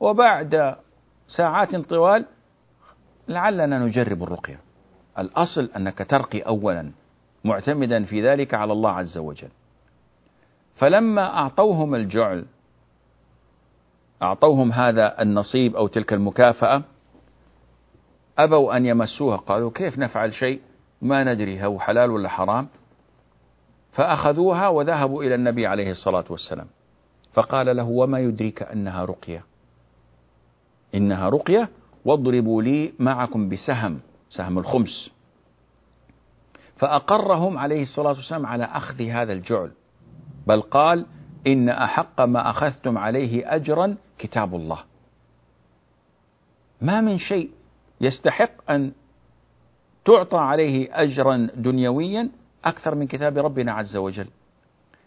وبعد 0.00 0.76
ساعات 1.28 1.76
طوال 1.76 2.26
لعلنا 3.28 3.78
نجرب 3.78 4.22
الرقية. 4.22 4.60
الأصل 5.18 5.70
أنك 5.76 5.98
ترقي 5.98 6.40
أولا 6.40 6.90
معتمدا 7.44 8.04
في 8.04 8.28
ذلك 8.28 8.54
على 8.54 8.72
الله 8.72 8.90
عز 8.90 9.18
وجل. 9.18 9.48
فلما 10.76 11.22
أعطوهم 11.38 11.94
الجعل 11.94 12.44
أعطوهم 14.22 14.72
هذا 14.72 15.22
النصيب 15.22 15.76
أو 15.76 15.86
تلك 15.86 16.12
المكافأة 16.12 16.82
أبوا 18.38 18.76
أن 18.76 18.86
يمسوها. 18.86 19.36
قالوا 19.36 19.70
كيف 19.70 19.98
نفعل 19.98 20.34
شيء؟ 20.34 20.60
ما 21.02 21.24
ندري 21.24 21.66
هو 21.66 21.78
حلال 21.78 22.10
ولا 22.10 22.28
حرام. 22.28 22.68
فأخذوها 23.92 24.68
وذهبوا 24.68 25.24
إلى 25.24 25.34
النبي 25.34 25.66
عليه 25.66 25.90
الصلاة 25.90 26.24
والسلام. 26.30 26.66
فقال 27.32 27.76
له 27.76 27.84
وما 27.84 28.20
يدريك 28.20 28.62
أنها 28.62 29.04
رقية؟ 29.04 29.44
إنها 30.94 31.28
رقية؟ 31.28 31.68
واضربوا 32.04 32.62
لي 32.62 32.92
معكم 32.98 33.48
بسهم 33.48 34.00
سهم 34.30 34.58
الخمس. 34.58 35.10
فأقرهم 36.76 37.58
عليه 37.58 37.82
الصلاة 37.82 38.12
والسلام 38.12 38.46
على 38.46 38.64
أخذ 38.64 39.02
هذا 39.02 39.32
الجعل 39.32 39.70
بل 40.46 40.60
قال 40.60 41.06
إن 41.46 41.68
أحق 41.68 42.20
ما 42.20 42.50
أخذتم 42.50 42.98
عليه 42.98 43.54
أجرا 43.54 43.96
كتاب 44.18 44.54
الله. 44.54 44.78
ما 46.80 47.00
من 47.00 47.18
شيء 47.18 47.50
يستحق 48.00 48.70
أن 48.70 48.92
تعطى 50.04 50.38
عليه 50.38 50.88
أجرا 50.92 51.48
دنيويا 51.54 52.30
أكثر 52.64 52.94
من 52.94 53.06
كتاب 53.06 53.38
ربنا 53.38 53.72
عز 53.72 53.96
وجل. 53.96 54.26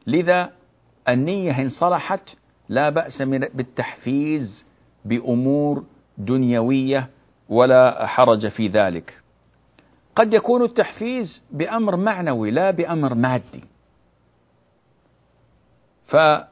لذا 0.08 0.52
النية 1.10 1.62
إن 1.62 1.70
صلحت 1.70 2.30
لا 2.70 2.90
بأس 2.90 3.22
من 3.22 3.40
بالتحفيز 3.40 4.66
بأمور 5.06 5.84
دنيوية 6.18 7.10
ولا 7.50 8.08
حرج 8.08 8.48
في 8.48 8.68
ذلك. 8.68 9.22
قد 10.16 10.34
يكون 10.34 10.64
التحفيز 10.64 11.44
بأمر 11.52 11.96
معنوي 11.96 12.52
لا 12.52 12.72
بأمر 12.72 13.14
مادي. 13.14 13.64
فمن 16.08 16.46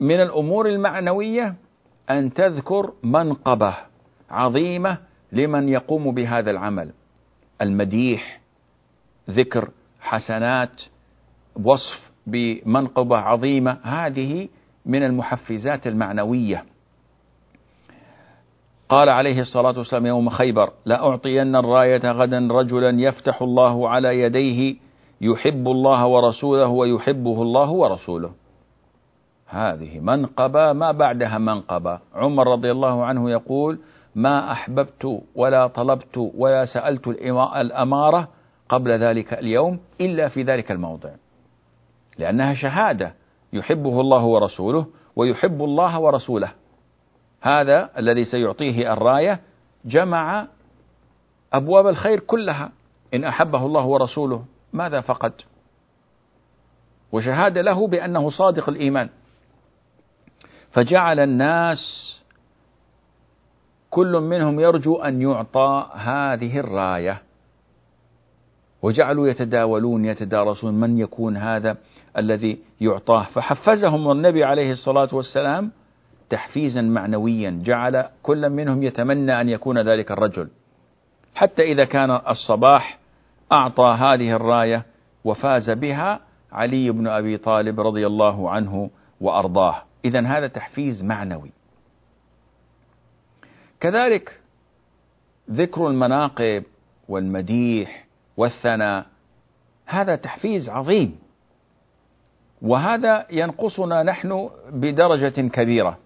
الأمور 0.00 0.68
المعنوية 0.68 1.54
أن 2.10 2.32
تذكر 2.32 2.92
منقبة 3.02 3.76
عظيمة 4.30 4.98
لمن 5.32 5.68
يقوم 5.68 6.14
بهذا 6.14 6.50
العمل. 6.50 6.92
المديح 7.60 8.40
ذكر 9.30 9.68
حسنات 10.00 10.82
وصف 11.64 12.10
بمنقبة 12.26 13.16
عظيمة. 13.16 13.78
هذه 13.82 14.48
من 14.86 15.02
المحفزات 15.02 15.86
المعنوية. 15.86 16.64
قال 18.88 19.08
عليه 19.08 19.40
الصلاة 19.40 19.78
والسلام 19.78 20.06
يوم 20.06 20.28
خيبر 20.28 20.70
لأعطين 20.84 21.56
الراية 21.56 22.10
غدا 22.12 22.48
رجلا 22.50 23.00
يفتح 23.00 23.42
الله 23.42 23.88
على 23.88 24.20
يديه 24.20 24.76
يحب 25.20 25.68
الله 25.68 26.06
ورسوله 26.06 26.68
ويحبه 26.68 27.42
الله 27.42 27.70
ورسوله. 27.70 28.32
هذه 29.46 30.00
منقبة 30.00 30.72
ما 30.72 30.92
بعدها 30.92 31.38
منقبة. 31.38 31.98
عمر 32.14 32.52
رضي 32.52 32.70
الله 32.70 33.04
عنه 33.04 33.30
يقول 33.30 33.78
ما 34.14 34.52
أحببت 34.52 35.22
ولا 35.34 35.66
طلبت 35.66 36.16
ولا 36.16 36.64
سألت 36.64 37.08
الأمارة 37.56 38.28
قبل 38.68 38.90
ذلك 38.90 39.34
اليوم 39.34 39.80
إلا 40.00 40.28
في 40.28 40.42
ذلك 40.42 40.70
الموضع. 40.70 41.10
لأنها 42.18 42.54
شهادة 42.54 43.14
يحبه 43.52 44.00
الله 44.00 44.24
ورسوله 44.24 44.86
ويحب 45.16 45.62
الله 45.62 46.00
ورسوله. 46.00 46.52
هذا 47.40 47.90
الذي 47.98 48.24
سيعطيه 48.24 48.92
الراية 48.92 49.40
جمع 49.84 50.46
أبواب 51.52 51.86
الخير 51.86 52.20
كلها. 52.20 52.72
إن 53.14 53.24
أحبه 53.24 53.66
الله 53.66 53.84
ورسوله 53.86 54.44
ماذا 54.72 55.00
فقد؟ 55.00 55.32
وشهادة 57.12 57.62
له 57.62 57.86
بأنه 57.86 58.30
صادق 58.30 58.68
الإيمان. 58.68 59.08
فجعل 60.70 61.20
الناس 61.20 61.78
كل 63.90 64.20
منهم 64.20 64.60
يرجو 64.60 64.96
أن 64.96 65.22
يعطى 65.22 65.90
هذه 65.94 66.58
الراية. 66.58 67.22
وجعلوا 68.84 69.28
يتداولون 69.28 70.04
يتدارسون 70.04 70.74
من 70.74 70.98
يكون 70.98 71.36
هذا 71.36 71.76
الذي 72.18 72.58
يعطاه. 72.80 73.22
فحفزهم 73.22 74.10
النبي 74.10 74.44
عليه 74.44 74.72
الصلاة 74.72 75.08
والسلام 75.12 75.72
تحفيزا 76.30 76.82
معنويا. 76.82 77.60
جعل 77.64 78.04
كل 78.22 78.50
منهم 78.50 78.82
يتمنى 78.82 79.40
أن 79.40 79.48
يكون 79.48 79.78
ذلك 79.78 80.10
الرجل. 80.10 80.48
حتى 81.34 81.62
إذا 81.62 81.84
كان 81.84 82.10
الصباح 82.10 82.98
أعطى 83.52 83.96
هذه 83.98 84.36
الراية 84.36 84.84
وفاز 85.24 85.70
بها 85.70 86.20
علي 86.52 86.90
بن 86.90 87.06
أبي 87.06 87.36
طالب 87.36 87.80
رضي 87.80 88.06
الله 88.06 88.50
عنه 88.50 88.90
وأرضاه. 89.20 89.82
إذا 90.04 90.20
هذا 90.20 90.46
تحفيز 90.46 91.04
معنوي. 91.04 91.50
كذلك 93.80 94.40
ذكر 95.50 95.88
المناقب 95.88 96.64
والمديح 97.08 98.04
والثناء. 98.36 99.06
هذا 99.86 100.16
تحفيز 100.16 100.68
عظيم. 100.68 101.18
وهذا 102.62 103.26
ينقصنا 103.30 104.02
نحن 104.02 104.50
بدرجة 104.70 105.48
كبيرة. 105.48 105.98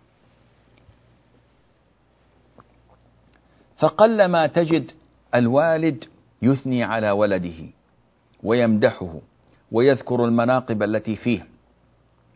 فقلما 3.78 4.46
تجد 4.46 4.90
الوالد 5.34 6.04
يثني 6.42 6.84
على 6.84 7.10
ولده 7.10 7.66
ويمدحه 8.42 9.14
ويذكر 9.72 10.24
المناقب 10.24 10.82
التي 10.82 11.16
فيه. 11.16 11.46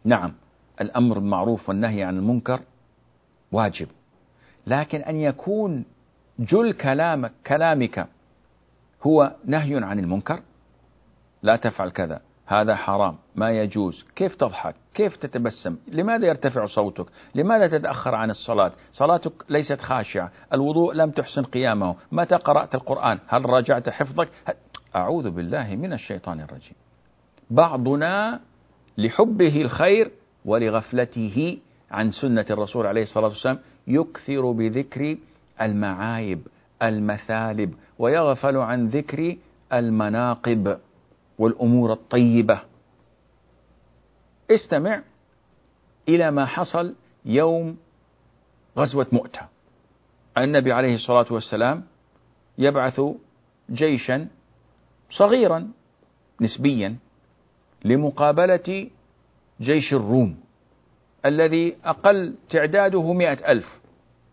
نعم 0.04 0.32
الأمر 0.80 1.18
بالمعروف 1.18 1.68
والنهي 1.68 2.02
عن 2.02 2.16
المنكر 2.16 2.60
واجب. 3.52 3.88
لكن 4.66 5.00
أن 5.00 5.16
يكون 5.16 5.84
جل 6.38 6.72
كلامك 6.72 7.32
كلامك 7.46 8.08
هو 9.02 9.36
نهي 9.44 9.84
عن 9.84 9.98
المنكر؟ 9.98 10.42
لا 11.42 11.56
تفعل 11.56 11.90
كذا 11.90 12.20
هذا 12.46 12.74
حرام 12.74 13.16
ما 13.36 13.50
يجوز. 13.50 14.04
كيف 14.16 14.36
تضحك؟ 14.36 14.74
كيف 14.94 15.16
تتبسم؟ 15.16 15.76
لماذا 15.88 16.26
يرتفع 16.26 16.66
صوتك؟ 16.66 17.06
لماذا 17.34 17.78
تتأخر 17.78 18.14
عن 18.14 18.30
الصلاة؟ 18.30 18.72
صلاتك 18.92 19.32
ليست 19.50 19.80
خاشعة 19.80 20.30
الوضوء 20.52 20.94
لم 20.94 21.10
تحسن 21.10 21.42
قيامه. 21.42 21.96
متى 22.12 22.36
قرأت 22.36 22.74
القرآن؟ 22.74 23.18
هل 23.28 23.46
راجعت 23.46 23.88
حفظك؟ 23.88 24.28
أعوذ 24.96 25.30
بالله 25.30 25.76
من 25.76 25.92
الشيطان 25.92 26.40
الرجيم. 26.40 26.74
بعضنا 27.50 28.40
لحبه 28.98 29.60
الخير 29.60 30.10
ولغفلته 30.44 31.58
عن 31.90 32.10
سنة 32.10 32.46
الرسول 32.50 32.86
عليه 32.86 33.02
الصلاة 33.02 33.28
والسلام 33.28 33.58
يكثر 33.86 34.52
بذكر 34.52 35.16
المعايب 35.60 36.46
المثالب. 36.82 37.74
ويغفل 37.98 38.56
عن 38.56 38.88
ذكر 38.88 39.36
المناقب 39.72 40.78
والأمور 41.38 41.92
الطيبة. 41.92 42.62
استمع 44.50 45.02
إلى 46.08 46.30
ما 46.30 46.46
حصل 46.46 46.94
يوم 47.24 47.76
غزوة 48.78 49.06
مؤتة. 49.12 49.40
النبي 50.38 50.72
عليه 50.72 50.94
الصلاة 50.94 51.26
والسلام 51.30 51.84
يبعث 52.58 53.00
جيشا 53.70 54.28
صغيرا 55.10 55.70
نسبيا 56.40 56.96
لمقابلة 57.84 58.90
جيش 59.60 59.92
الروم 59.92 60.40
الذي 61.26 61.76
أقل 61.84 62.34
تعداده 62.50 63.12
مئة 63.12 63.52
ألف 63.52 63.80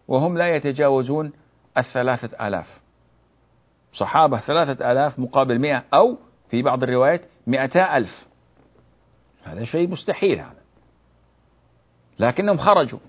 وهم 0.08 0.38
لا 0.38 0.56
يتجاوزون 0.56 1.32
الثلاثة 1.78 2.48
آلاف. 2.48 2.80
صحابة 3.93 4.39
ثلاثة 4.39 4.91
آلاف 4.91 5.19
مقابل 5.19 5.60
مئة 5.60 5.84
أو 5.93 6.17
في 6.49 6.62
بعض 6.62 6.84
الروايات 6.84 7.21
مئتا 7.47 7.97
ألف. 7.97 8.28
هذا 9.43 9.65
شيء 9.65 9.89
مستحيل 9.89 10.39
هذا. 10.39 10.60
لكنهم 12.19 12.58
خرجوا 12.58 12.99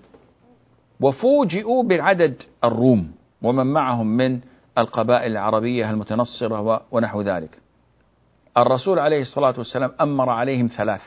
وفوجئوا 0.99 1.83
بعدد 1.83 2.43
الروم 2.63 3.11
ومن 3.41 3.67
معهم 3.67 4.07
من 4.07 4.39
القبائل 4.77 5.31
العربية 5.31 5.91
المتنصرة 5.91 6.81
ونحو 6.91 7.21
ذلك. 7.21 7.57
الرسول 8.57 8.99
عليه 8.99 9.21
الصلاة 9.21 9.53
والسلام 9.57 9.91
أمر 10.01 10.29
عليهم 10.29 10.67
ثلاث. 10.77 11.01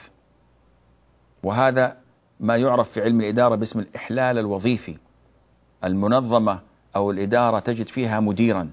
وهذا 1.43 1.97
ما 2.41 2.57
يعرف 2.57 2.91
في 2.91 3.01
علم 3.01 3.21
الإدارة 3.21 3.55
باسم 3.55 3.79
الإحلال 3.79 4.39
الوظيفي. 4.39 4.97
المنظمة 5.85 6.61
أو 6.97 7.11
الإدارة 7.11 7.59
تجد 7.59 7.87
فيها 7.87 8.21
مديرا. 8.21 8.71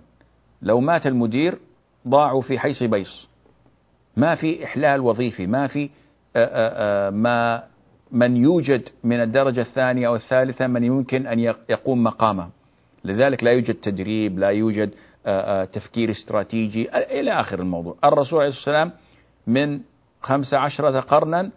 لو 0.61 0.79
مات 0.79 1.07
المدير 1.07 1.59
ضاعوا 2.07 2.41
في 2.41 2.59
حيص 2.59 2.83
بيص. 2.83 3.29
ما 4.17 4.35
في 4.35 4.65
إحلال 4.65 5.01
وظيفي 5.01 5.47
ما 5.47 5.67
في 5.67 5.89
آه، 6.35 6.45
آه، 6.45 7.07
آه، 7.07 7.09
ما 7.09 7.63
من 8.11 8.37
يوجد 8.37 8.89
من 9.03 9.21
الدرجة 9.21 9.61
الثانية 9.61 10.07
أو 10.07 10.15
الثالثة 10.15 10.67
من 10.67 10.83
يمكن 10.83 11.27
أن 11.27 11.39
يقوم 11.69 12.03
مقامه. 12.03 12.49
لذلك 13.03 13.43
لا 13.43 13.51
يوجد 13.51 13.73
تدريب 13.73 14.39
لا 14.39 14.49
يوجد 14.49 14.93
تفكير 15.73 16.11
استراتيجي 16.11 16.89
إلى 16.97 17.31
آخر 17.31 17.59
الموضوع. 17.59 17.95
الرسول 18.03 18.39
عليه 18.39 18.49
الصلاة 18.49 18.79
والسلام 18.79 18.91
من 19.47 19.81
خمس 20.21 20.53
عشرة 20.53 20.99
قرنا 20.99 21.51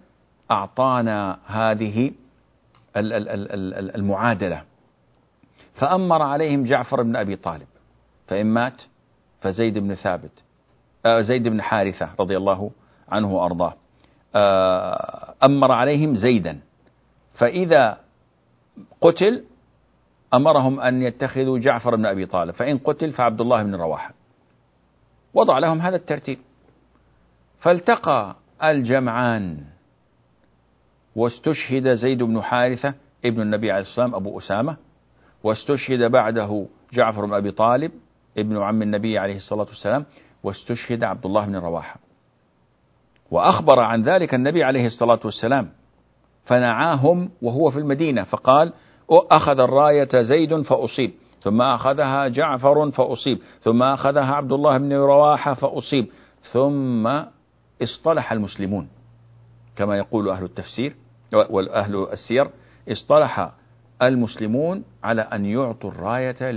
أعطانا 0.51 1.39
هذه 1.47 2.11
المعادلة. 3.97 4.63
فأمر 5.75 6.23
عليهم 6.23 6.65
جعفر 6.65 7.03
بن 7.03 7.17
أبي 7.17 7.37
طالب. 7.37 7.67
فإن 8.27 8.47
مات 8.47 8.83
فزيد 9.45 9.79
بن 9.79 9.95
ثابت 9.95 10.43
آه، 11.07 11.21
زيد 11.21 11.49
بن 11.49 11.63
حارثة 11.63 12.11
رضي 12.21 12.37
الله 12.37 12.71
عنه 13.09 13.35
وأرضاه 13.35 13.75
آه، 14.35 15.35
أمر 15.45 15.73
عليهم 15.73 16.15
زيدا 16.15 16.61
فإذا 17.35 17.99
قتل 19.01 19.45
أمرهم 20.35 20.81
أن 20.81 21.03
يتخذوا 21.03 21.59
جعفر 21.59 21.97
بن 21.97 22.07
أبي 22.07 22.27
طالب 22.27 22.55
فإن 22.55 22.79
قتل 22.79 23.13
فعبد 23.13 23.41
الله 23.41 23.63
بن 23.63 23.75
رواحة. 23.75 24.15
وضع 25.35 25.59
لهم 25.59 25.81
هذا 25.81 25.97
الترتيب. 25.97 26.39
فالتقى 27.61 28.37
الجمعان 28.65 29.65
واستشهد 31.17 31.95
زيد 31.95 32.23
بن 32.23 32.43
حارثة 32.43 32.95
ابن 33.25 33.41
النبي 33.41 33.71
عليه 33.71 33.81
الصلاة 33.81 34.05
والسلام 34.05 34.15
أبو 34.15 34.39
أسامة 34.39 34.77
واستشهد 35.43 36.11
بعده 36.11 36.67
جعفر 36.93 37.27
بن 37.27 37.35
أبي 37.35 37.51
طالب 37.51 37.93
ابن 38.39 38.63
عم 38.63 38.83
النبي 38.83 39.19
عليه 39.19 39.37
الصلاة 39.37 39.67
والسلام 39.67 40.05
واستشهد 40.43 41.05
عبد 41.05 41.27
الله 41.27 41.47
بن 41.47 41.57
رواحة. 41.57 42.01
وأخبر 43.31 43.81
عن 43.81 44.03
ذلك 44.03 44.35
النبي 44.35 44.65
عليه 44.65 44.87
الصلاة 44.87 45.21
والسلام. 45.25 45.71
فنعاهم 46.45 47.31
وهو 47.43 47.71
في 47.71 47.79
المدينة 47.79 48.25
فقال 48.25 48.73
أخذ 49.31 49.61
الراية 49.61 50.23
زيد 50.23 50.63
فأصيب 50.63 51.13
ثم 51.41 51.63
أخذها 51.63 52.29
جعفر 52.29 52.91
فأصيب 52.91 53.39
ثم 53.61 53.83
أخذها 53.83 54.35
عبد 54.35 54.53
الله 54.53 54.79
بن 54.79 54.93
رواحة 54.93 55.55
فأصيب 55.55 56.07
ثم 56.53 57.07
اصطلح 57.83 58.33
المسلمون. 58.33 58.89
كما 59.77 59.97
يقول 59.97 60.29
أهل 60.29 60.45
التفسير 60.45 60.97
وأهل 61.33 62.07
السير 62.13 62.51
اصطلح 62.89 63.53
المسلمون 64.03 64.85
على 65.05 65.23
أن 65.23 65.45
يعطوا 65.45 65.91
الراية 65.91 66.51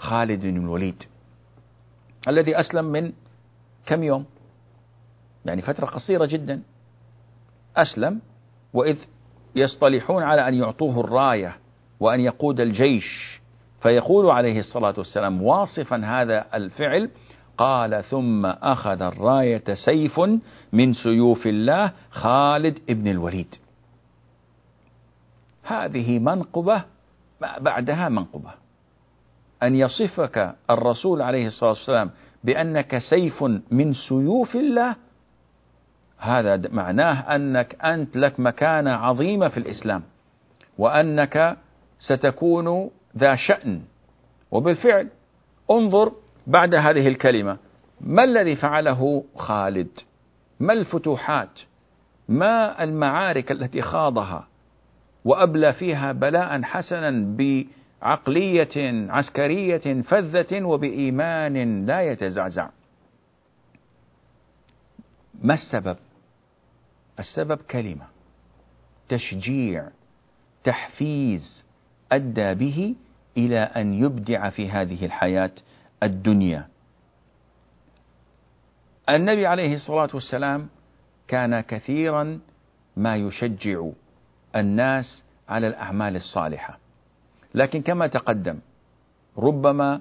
لخالد 0.00 0.40
بن 0.40 0.56
الوليد 0.56 1.02
الذي 2.28 2.60
أسلم 2.60 2.84
من 2.84 3.12
كم 3.86 4.02
يوم؟ 4.02 4.24
يعني 5.44 5.62
فترة 5.62 5.86
قصيرة 5.86 6.26
جدا. 6.26 6.62
أسلم 7.76 8.20
وإذ 8.72 8.98
يصطلحون 9.56 10.22
على 10.22 10.48
أن 10.48 10.54
يعطوه 10.54 11.00
الراية 11.00 11.56
وأن 12.00 12.20
يقود 12.20 12.60
الجيش. 12.60 13.40
فيقول 13.82 14.30
عليه 14.30 14.58
الصلاة 14.58 14.94
والسلام 14.98 15.42
واصفا 15.42 15.96
هذا 15.96 16.46
الفعل 16.54 17.10
قال 17.58 18.04
ثم 18.04 18.46
أخذ 18.46 19.02
الراية 19.02 19.64
سيف 19.84 20.20
من 20.72 20.94
سيوف 20.94 21.46
الله 21.46 21.92
خالد 22.10 22.78
ابن 22.90 23.08
الوليد. 23.08 23.54
هذه 25.62 26.18
منقبة 26.18 26.84
بعدها 27.60 28.08
منقبة. 28.08 28.50
أن 29.62 29.74
يصفك 29.74 30.54
الرسول 30.70 31.22
عليه 31.22 31.46
الصلاة 31.46 31.70
والسلام 31.70 32.10
بأنك 32.44 32.98
سيف 32.98 33.42
من 33.70 33.92
سيوف 33.92 34.56
الله 34.56 34.96
هذا 36.18 36.60
معناه 36.72 37.34
أنك 37.34 37.84
أنت 37.84 38.16
لك 38.16 38.40
مكانة 38.40 38.90
عظيمة 38.90 39.48
في 39.48 39.58
الإسلام 39.58 40.02
وأنك 40.78 41.56
ستكون 41.98 42.90
ذا 43.18 43.34
شأن. 43.34 43.82
وبالفعل 44.50 45.08
انظر 45.70 46.12
بعد 46.46 46.74
هذه 46.74 47.08
الكلمة 47.08 47.56
ما 48.00 48.24
الذي 48.24 48.56
فعله 48.56 49.24
خالد؟ 49.36 49.88
ما 50.60 50.72
الفتوحات؟ 50.72 51.60
ما 52.28 52.84
المعارك 52.84 53.52
التي 53.52 53.82
خاضها؟ 53.82 54.46
وأبلى 55.24 55.72
فيها 55.72 56.12
بلاء 56.12 56.62
حسنا 56.62 57.10
بعقلية 58.02 59.10
عسكرية 59.10 60.02
فذة 60.02 60.62
وبإيمان 60.64 61.86
لا 61.86 62.00
يتزعزع. 62.02 62.68
ما 65.42 65.54
السبب؟ 65.54 65.96
السبب 67.18 67.58
كلمة. 67.58 68.06
تشجيع 69.08 69.88
تحفيز 70.64 71.64
أدى 72.12 72.54
به 72.54 72.94
إلى 73.36 73.58
أن 73.60 73.94
يبدع 73.94 74.50
في 74.50 74.70
هذه 74.70 75.06
الحياة 75.06 75.50
الدنيا. 76.02 76.68
النبي 79.10 79.46
عليه 79.46 79.74
الصلاة 79.74 80.08
والسلام 80.14 80.68
كان 81.28 81.60
كثيرا 81.60 82.40
ما 82.96 83.16
يشجع 83.16 83.86
الناس 84.56 85.24
على 85.48 85.66
الأعمال 85.66 86.16
الصالحة. 86.16 86.78
لكن 87.54 87.82
كما 87.82 88.06
تقدم 88.06 88.58
ربما 89.38 90.00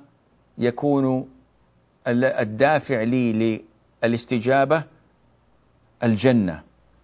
يكون 0.57 1.29
الدافع 2.07 3.03
لي 3.03 3.62
للاستجابة 4.03 4.83
الجنة 6.03 6.63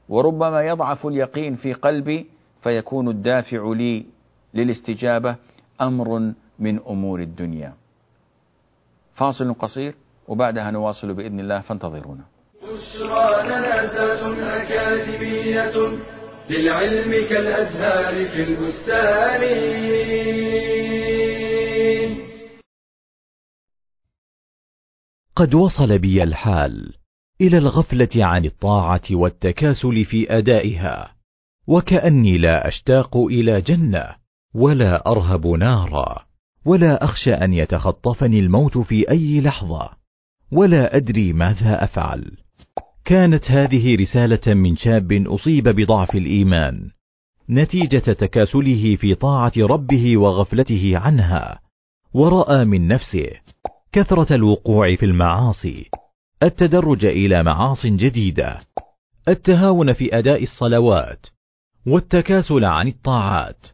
وربما 0.10 0.62
يضعف 0.62 1.06
اليقين 1.06 1.56
في 1.56 1.74
قلبي 1.74 2.26
فيكون 2.64 3.10
الدافع 3.10 3.74
لي 3.74 4.06
للاستجابة 4.54 5.36
أمر 5.82 6.34
من 6.60 6.80
أمور 6.80 7.22
الدنيا. 7.22 7.74
فاصل 9.16 9.54
قصير 9.54 9.96
وبعدها 10.28 10.72
نواصل 10.72 11.14
بإذن 11.14 11.40
الله 11.40 11.60
فانتظرونا. 11.60 12.24
بشرى 12.64 13.26
أكاديمية 14.42 15.98
للعلم 16.50 17.12
كالأزهار 17.30 18.30
في 18.30 18.44
البستان. 18.44 19.86
قد 25.36 25.54
وصل 25.54 26.00
بي 26.00 26.24
الحال 26.24 26.94
إلى 27.42 27.58
الغفلة 27.58 28.10
عن 28.16 28.46
الطاعة 28.46 29.02
والتكاسل 29.12 30.06
في 30.06 30.38
أدائها 30.38 31.16
وكأني 31.68 32.38
لا 32.38 32.68
أشتاق 32.68 33.18
إلى 33.18 33.62
جنة 33.62 34.16
ولا 34.54 35.12
أرهب 35.12 35.48
نارا 35.48 36.26
ولا 36.66 37.04
أخشى 37.04 37.34
أن 37.34 37.54
يتخطفني 37.54 38.40
الموت 38.40 38.78
في 38.78 39.10
أي 39.10 39.42
لحظة 39.42 39.90
ولا 40.52 40.96
أدري 40.96 41.34
ماذا 41.34 41.84
أفعل. 41.84 42.45
كانت 43.06 43.52
هذه 43.52 43.96
رسالة 43.96 44.54
من 44.54 44.78
شاب 44.78 45.12
أصيب 45.12 45.70
بضعف 45.70 46.16
الإيمان 46.16 46.90
نتيجة 47.50 47.98
تكاسله 48.14 48.96
في 48.96 49.16
طاعة 49.16 49.52
ربه 49.58 50.18
وغفلته 50.18 50.98
عنها 50.98 51.60
ورأى 52.14 52.66
من 52.66 52.88
نفسه 52.88 53.30
كثرة 53.92 54.36
الوقوع 54.36 54.96
في 54.96 55.06
المعاصي 55.06 55.90
التدرج 56.44 57.06
إلى 57.06 57.44
معاص 57.44 57.86
جديدة 57.86 58.60
التهاون 59.28 59.94
في 59.94 60.18
أداء 60.18 60.44
الصلوات 60.44 61.28
والتكاسل 61.88 62.66
عن 62.66 62.88
الطاعات 62.88 63.68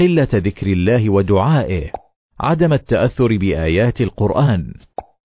قلة 0.00 0.28
ذكر 0.34 0.66
الله 0.66 1.10
ودعائه 1.10 1.92
عدم 2.40 2.72
التأثر 2.72 3.36
بآيات 3.36 4.00
القرآن 4.00 4.74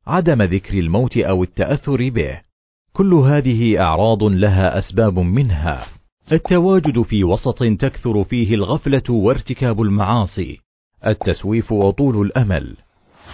عدم 0.07 0.41
ذكر 0.41 0.79
الموت 0.79 1.17
أو 1.17 1.43
التأثر 1.43 2.09
به. 2.09 2.52
كل 2.93 3.13
هذه 3.13 3.81
أعراض 3.81 4.23
لها 4.23 4.79
أسباب 4.79 5.19
منها. 5.19 5.85
التواجد 6.31 7.01
في 7.01 7.23
وسط 7.23 7.63
تكثر 7.63 8.23
فيه 8.23 8.53
الغفلة 8.53 9.03
وارتكاب 9.09 9.81
المعاصي. 9.81 10.59
التسويف 11.07 11.71
وطول 11.71 12.25
الأمل. 12.25 12.75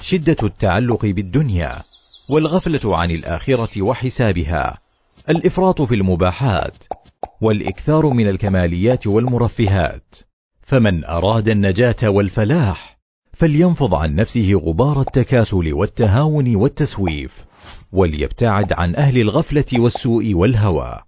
شدة 0.09 0.37
التعلق 0.43 1.05
بالدنيا. 1.05 1.81
والغفلة 2.29 2.97
عن 2.97 3.11
الآخرة 3.11 3.81
وحسابها. 3.81 4.77
الإفراط 5.29 5.81
في 5.81 5.95
المباحات. 5.95 6.83
والإكثار 7.41 8.09
من 8.09 8.29
الكماليات 8.29 9.07
والمرفهات. 9.07 10.15
فمن 10.61 11.05
أراد 11.05 11.49
النجاة 11.49 12.09
والفلاح 12.09 12.97
فلينفض 13.33 13.93
عن 13.95 14.15
نفسه 14.15 14.53
غبار 14.53 15.01
التكاسل 15.01 15.73
والتهاون 15.73 16.55
والتسويف. 16.55 17.48
وليبتعد 17.93 18.73
عن 18.73 18.95
أهل 18.95 19.21
الغفلة 19.21 19.65
والسوء 19.73 20.34
والهوى 20.34 20.99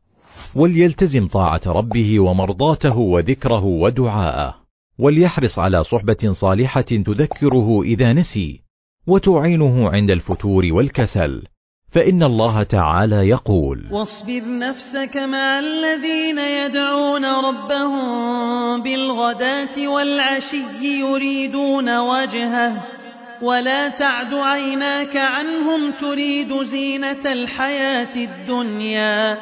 وليلتزم 0.56 1.28
طاعة 1.28 1.62
ربه 1.66 2.20
ومرضاته 2.20 2.98
وذكره 2.98 3.66
ودعاءه 3.66 4.56
وليحرص 5.00 5.60
على 5.60 5.84
صحبة 5.84 6.32
صالحة 6.32 6.82
تذكره 6.82 7.82
إذا 7.84 8.14
نسي 8.14 8.62
وتعينه 9.08 9.90
عند 9.90 10.12
الفتور 10.12 10.66
والكسل 10.72 11.44
فإن 11.92 12.24
الله 12.24 12.64
تعالى 12.64 13.30
يقول 13.30 13.86
واصبر 13.92 14.42
نفسك 14.60 15.18
مع 15.18 15.60
الذين 15.60 16.38
يدعون 16.40 17.26
ربهم 17.26 18.84
بالغداة 18.84 19.88
والعشي 19.88 21.00
يريدون 21.00 21.98
وجهه 21.98 23.01
ولا 23.42 23.90
تعد 23.90 24.34
عيناك 24.34 25.18
عنهم 25.18 25.92
تريد 25.92 26.64
زينة 26.64 27.32
الحياة 27.32 28.16
الدنيا 28.16 29.38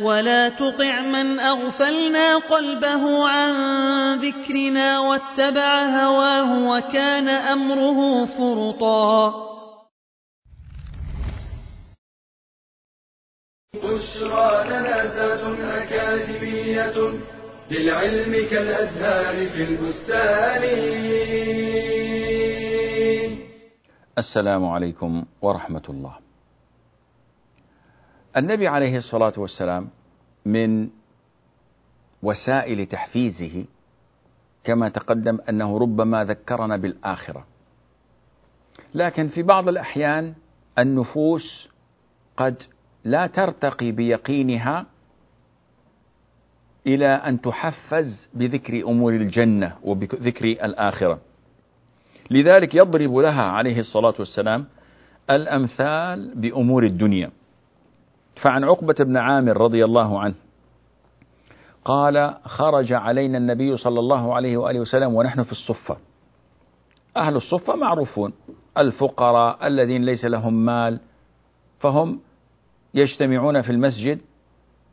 ولا 0.00 0.48
تطع 0.48 1.00
من 1.00 1.40
أغفلنا 1.40 2.36
قلبه 2.36 3.28
عن 3.28 3.52
ذكرنا 4.20 4.98
واتبع 4.98 5.84
هواه 5.84 6.68
وكان 6.68 7.28
أمره 7.28 8.24
فرطا. 8.24 9.34
بشرى 13.74 14.64
لنا 14.68 15.02
أكاديمية 15.82 16.94
للعلم 17.70 18.48
كالأزهار 18.50 19.50
في 19.50 19.62
البستان 19.64 20.62
السلام 24.18 24.66
عليكم 24.66 25.24
ورحمة 25.42 25.82
الله. 25.88 26.14
النبي 28.36 28.68
عليه 28.68 28.96
الصلاة 28.96 29.32
والسلام 29.36 29.88
من 30.46 30.88
وسائل 32.22 32.86
تحفيزه 32.86 33.64
كما 34.64 34.88
تقدم 34.88 35.38
أنه 35.48 35.78
ربما 35.78 36.24
ذكرنا 36.24 36.76
بالآخرة. 36.76 37.46
لكن 38.94 39.28
في 39.28 39.42
بعض 39.42 39.68
الأحيان 39.68 40.34
النفوس 40.78 41.68
قد 42.36 42.62
لا 43.04 43.26
ترتقي 43.26 43.92
بيقينها 43.92 44.86
إلى 46.86 47.08
أن 47.08 47.40
تحفز 47.40 48.28
بذكر 48.34 48.82
أمور 48.88 49.12
الجنة 49.12 49.76
وبذكر 49.82 50.44
الآخرة. 50.44 51.31
لذلك 52.32 52.74
يضرب 52.74 53.16
لها 53.16 53.42
عليه 53.42 53.78
الصلاة 53.78 54.14
والسلام 54.18 54.66
الأمثال 55.30 56.32
بأمور 56.34 56.84
الدنيا. 56.84 57.30
فعن 58.42 58.64
عقبة 58.64 58.94
بن 59.00 59.16
عامر 59.16 59.56
رضي 59.56 59.84
الله 59.84 60.20
عنه 60.20 60.34
قال 61.84 62.34
خرج 62.44 62.92
علينا 62.92 63.38
النبي 63.38 63.76
صلى 63.76 64.00
الله 64.00 64.34
عليه 64.34 64.56
وآله 64.56 64.80
وسلم 64.80 65.14
ونحن 65.14 65.42
في 65.42 65.52
الصفة. 65.52 65.96
أهل 67.16 67.36
الصفة 67.36 67.76
معروفون 67.76 68.32
الفقراء 68.78 69.66
الذين 69.66 70.04
ليس 70.04 70.24
لهم 70.24 70.64
مال 70.64 71.00
فهم 71.80 72.20
يجتمعون 72.94 73.62
في 73.62 73.70
المسجد 73.72 74.18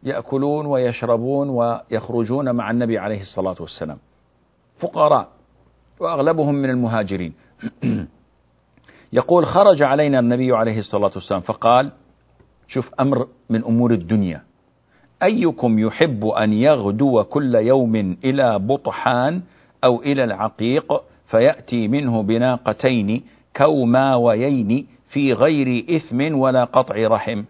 يأكلون 0.03 0.65
ويشربون 0.65 1.49
ويخرجون 1.49 2.55
مع 2.55 2.71
النبي 2.71 2.97
عليه 2.97 3.21
الصلاة 3.21 3.55
والسلام. 3.59 3.97
فقراء 4.79 5.38
وأغلبهم 5.99 6.55
من 6.55 6.69
المهاجرين. 6.69 7.33
يقول 9.13 9.45
خرج 9.45 9.83
علينا 9.83 10.19
النبي 10.19 10.51
عليه 10.51 10.79
الصلاة 10.79 11.11
والسلام 11.15 11.41
فقال 11.41 11.91
شوف 12.67 12.93
أمر 12.99 13.27
من 13.49 13.63
أمور 13.63 13.91
الدنيا. 13.91 14.41
أيكم 15.23 15.79
يحب 15.79 16.25
أن 16.25 16.53
يغدو 16.53 17.23
كل 17.23 17.55
يوم 17.55 17.95
إلى 18.23 18.59
بطحان 18.59 19.41
أو 19.83 20.01
إلى 20.01 20.23
العقيق 20.23 21.01
فيأتي 21.27 21.87
منه 21.87 22.23
بناقتين 22.23 23.23
كوماويين 23.55 24.87
في 25.09 25.33
غير 25.33 25.85
إثم 25.95 26.37
ولا 26.37 26.63
قطع 26.63 26.95
رحم. 27.07 27.43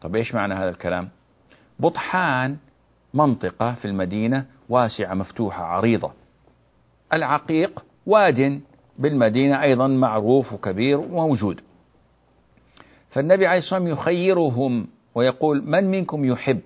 طب 0.00 0.16
إيش 0.16 0.34
معنى 0.34 0.54
هذا 0.54 0.68
الكلام؟ 0.68 1.08
بطحان 1.80 2.56
منطقة 3.14 3.74
في 3.74 3.84
المدينة 3.84 4.44
واسعة 4.68 5.14
مفتوحة 5.14 5.64
عريضة. 5.64 6.12
العقيق 7.12 7.84
واد 8.06 8.60
بالمدينة 8.98 9.62
أيضا 9.62 9.86
معروف 9.86 10.52
وكبير 10.52 10.98
وموجود. 10.98 11.60
فالنبي 13.10 13.46
عليه 13.46 13.58
الصلاة 13.58 13.80
والسلام 13.80 13.98
يخيرهم 13.98 14.86
ويقول 15.14 15.62
من 15.66 15.90
منكم 15.90 16.24
يحب 16.24 16.60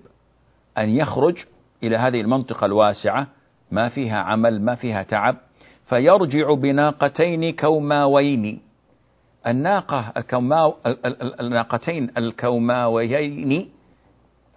أن 0.77 0.89
يخرج 0.89 1.37
إلى 1.83 1.97
هذه 1.97 2.21
المنطقة 2.21 2.65
الواسعة؟ 2.65 3.27
ما 3.71 3.89
فيها 3.89 4.19
عمل 4.19 4.61
ما 4.61 4.75
فيها 4.75 5.03
تعب. 5.03 5.37
فيرجع 5.85 6.53
بناقتين 6.53 7.51
كوماوين. 7.51 8.61
الناقة 9.47 10.13
الكوماو 10.17 10.75
الناقتين 11.39 12.11
الكوماويين 12.17 13.69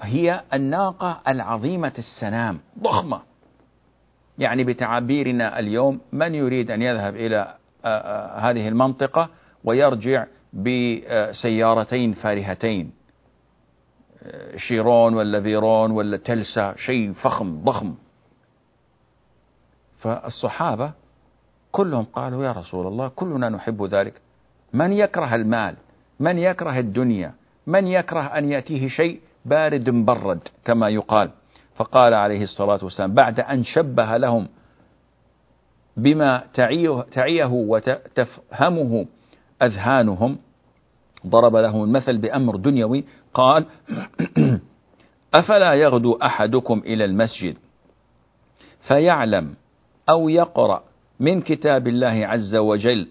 هي 0.00 0.40
الناقة 0.54 1.20
العظيمة 1.28 1.92
السنام 1.98 2.58
ضخمة. 2.78 3.20
يعني 4.38 4.64
بتعابيرنا 4.64 5.58
اليوم 5.58 6.00
من 6.12 6.34
يريد 6.34 6.70
أن 6.70 6.82
يذهب 6.82 7.16
إلى 7.16 7.54
هذه 8.36 8.68
المنطقة 8.68 9.28
ويرجع 9.64 10.26
بسيارتين 10.52 12.12
فارهتين 12.12 12.92
شيرون 14.56 15.14
ولا 15.14 15.40
فيرون 15.42 15.90
ولا 15.90 16.16
تلسا 16.16 16.74
شيء 16.76 17.12
فخم 17.12 17.64
ضخم. 17.64 17.94
فالصحابة 19.98 20.92
كلهم 21.72 22.04
قالوا 22.04 22.44
يا 22.44 22.52
رسول 22.52 22.86
الله 22.86 23.08
كلنا 23.08 23.48
نحب 23.48 23.82
ذلك. 23.82 24.14
من 24.72 24.92
يكره 24.92 25.34
المال؟ 25.34 25.74
من 26.20 26.38
يكره 26.38 26.78
الدنيا؟ 26.78 27.34
من 27.66 27.86
يكره 27.86 28.22
أن 28.22 28.48
يأتيه 28.52 28.88
شيء 28.88 29.20
بارد 29.44 29.90
مبرد 29.90 30.48
كما 30.64 30.88
يقال؟ 30.88 31.30
فقال 31.76 32.14
عليه 32.14 32.42
الصلاة 32.42 32.84
والسلام 32.84 33.14
بعد 33.14 33.40
أن 33.40 33.62
شبه 33.62 34.16
لهم 34.16 34.48
بما 35.96 36.44
تعيه, 37.14 37.48
وتفهمه 37.52 39.06
أذهانهم 39.62 40.38
ضرب 41.26 41.56
لهم 41.56 41.84
المثل 41.84 42.18
بأمر 42.18 42.56
دنيوي 42.56 43.04
قال 43.34 43.66
أفلا 45.34 45.74
يغدو 45.74 46.18
أحدكم 46.22 46.78
إلى 46.78 47.04
المسجد 47.04 47.56
فيعلم 48.88 49.54
أو 50.08 50.28
يقرأ 50.28 50.82
من 51.20 51.40
كتاب 51.40 51.88
الله 51.88 52.26
عز 52.26 52.56
وجل 52.56 53.08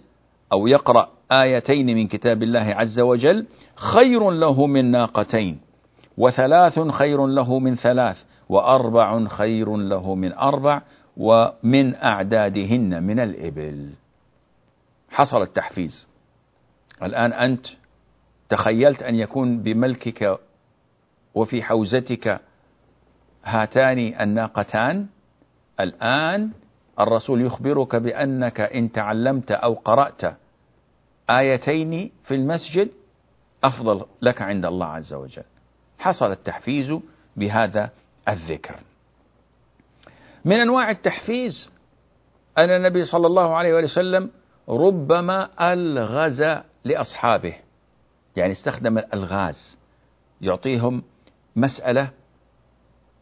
أو 0.53 0.67
يقرأ 0.67 1.09
آيتين 1.31 1.85
من 1.85 2.07
كتاب 2.07 2.43
الله 2.43 2.59
عز 2.75 2.99
وجل 2.99 3.45
خير 3.75 4.31
له 4.31 4.67
من 4.67 4.91
ناقتين 4.91 5.59
وثلاث 6.17 6.79
خير 6.79 7.27
له 7.27 7.59
من 7.59 7.75
ثلاث. 7.75 8.32
وأربع 8.53 9.27
خير 9.27 9.77
له 9.77 10.15
من 10.15 10.33
أربع 10.33 10.81
ومن 11.17 11.95
أعدادهن 11.95 13.03
من 13.03 13.19
الإبل. 13.19 13.89
حصل 15.09 15.41
التحفيز. 15.41 16.07
الآن 17.03 17.33
أنت 17.33 17.65
تخيلت 18.49 19.03
أن 19.03 19.15
يكون 19.15 19.63
بملكك 19.63 20.39
وفي 21.35 21.63
حوزتك 21.63 22.41
هاتان 23.43 24.21
الناقتان. 24.21 25.07
الآن 25.79 26.51
الرسول 26.99 27.41
يخبرك 27.41 27.95
بأنك 27.95 28.61
إن 28.61 28.91
تعلمت 28.91 29.51
أو 29.51 29.73
قرأت 29.73 30.21
آيتين 31.29 32.11
في 32.23 32.35
المسجد 32.35 32.89
أفضل 33.63 34.05
لك 34.21 34.41
عند 34.41 34.65
الله 34.65 34.85
عز 34.85 35.13
وجل. 35.13 35.43
حصل 35.99 36.31
التحفيز 36.31 36.93
بهذا 37.35 37.89
الذكر. 38.29 38.75
من 40.45 40.59
أنواع 40.59 40.91
التحفيز 40.91 41.69
أن 42.57 42.69
النبي 42.69 43.05
صلى 43.05 43.27
الله 43.27 43.55
عليه 43.55 43.73
وسلم 43.73 44.29
ربما 44.69 45.49
ألغز 45.73 46.43
لأصحابه 46.85 47.55
يعني 48.35 48.51
استخدم 48.51 48.97
الألغاز 48.97 49.77
يعطيهم 50.41 51.03
مسألة 51.55 52.09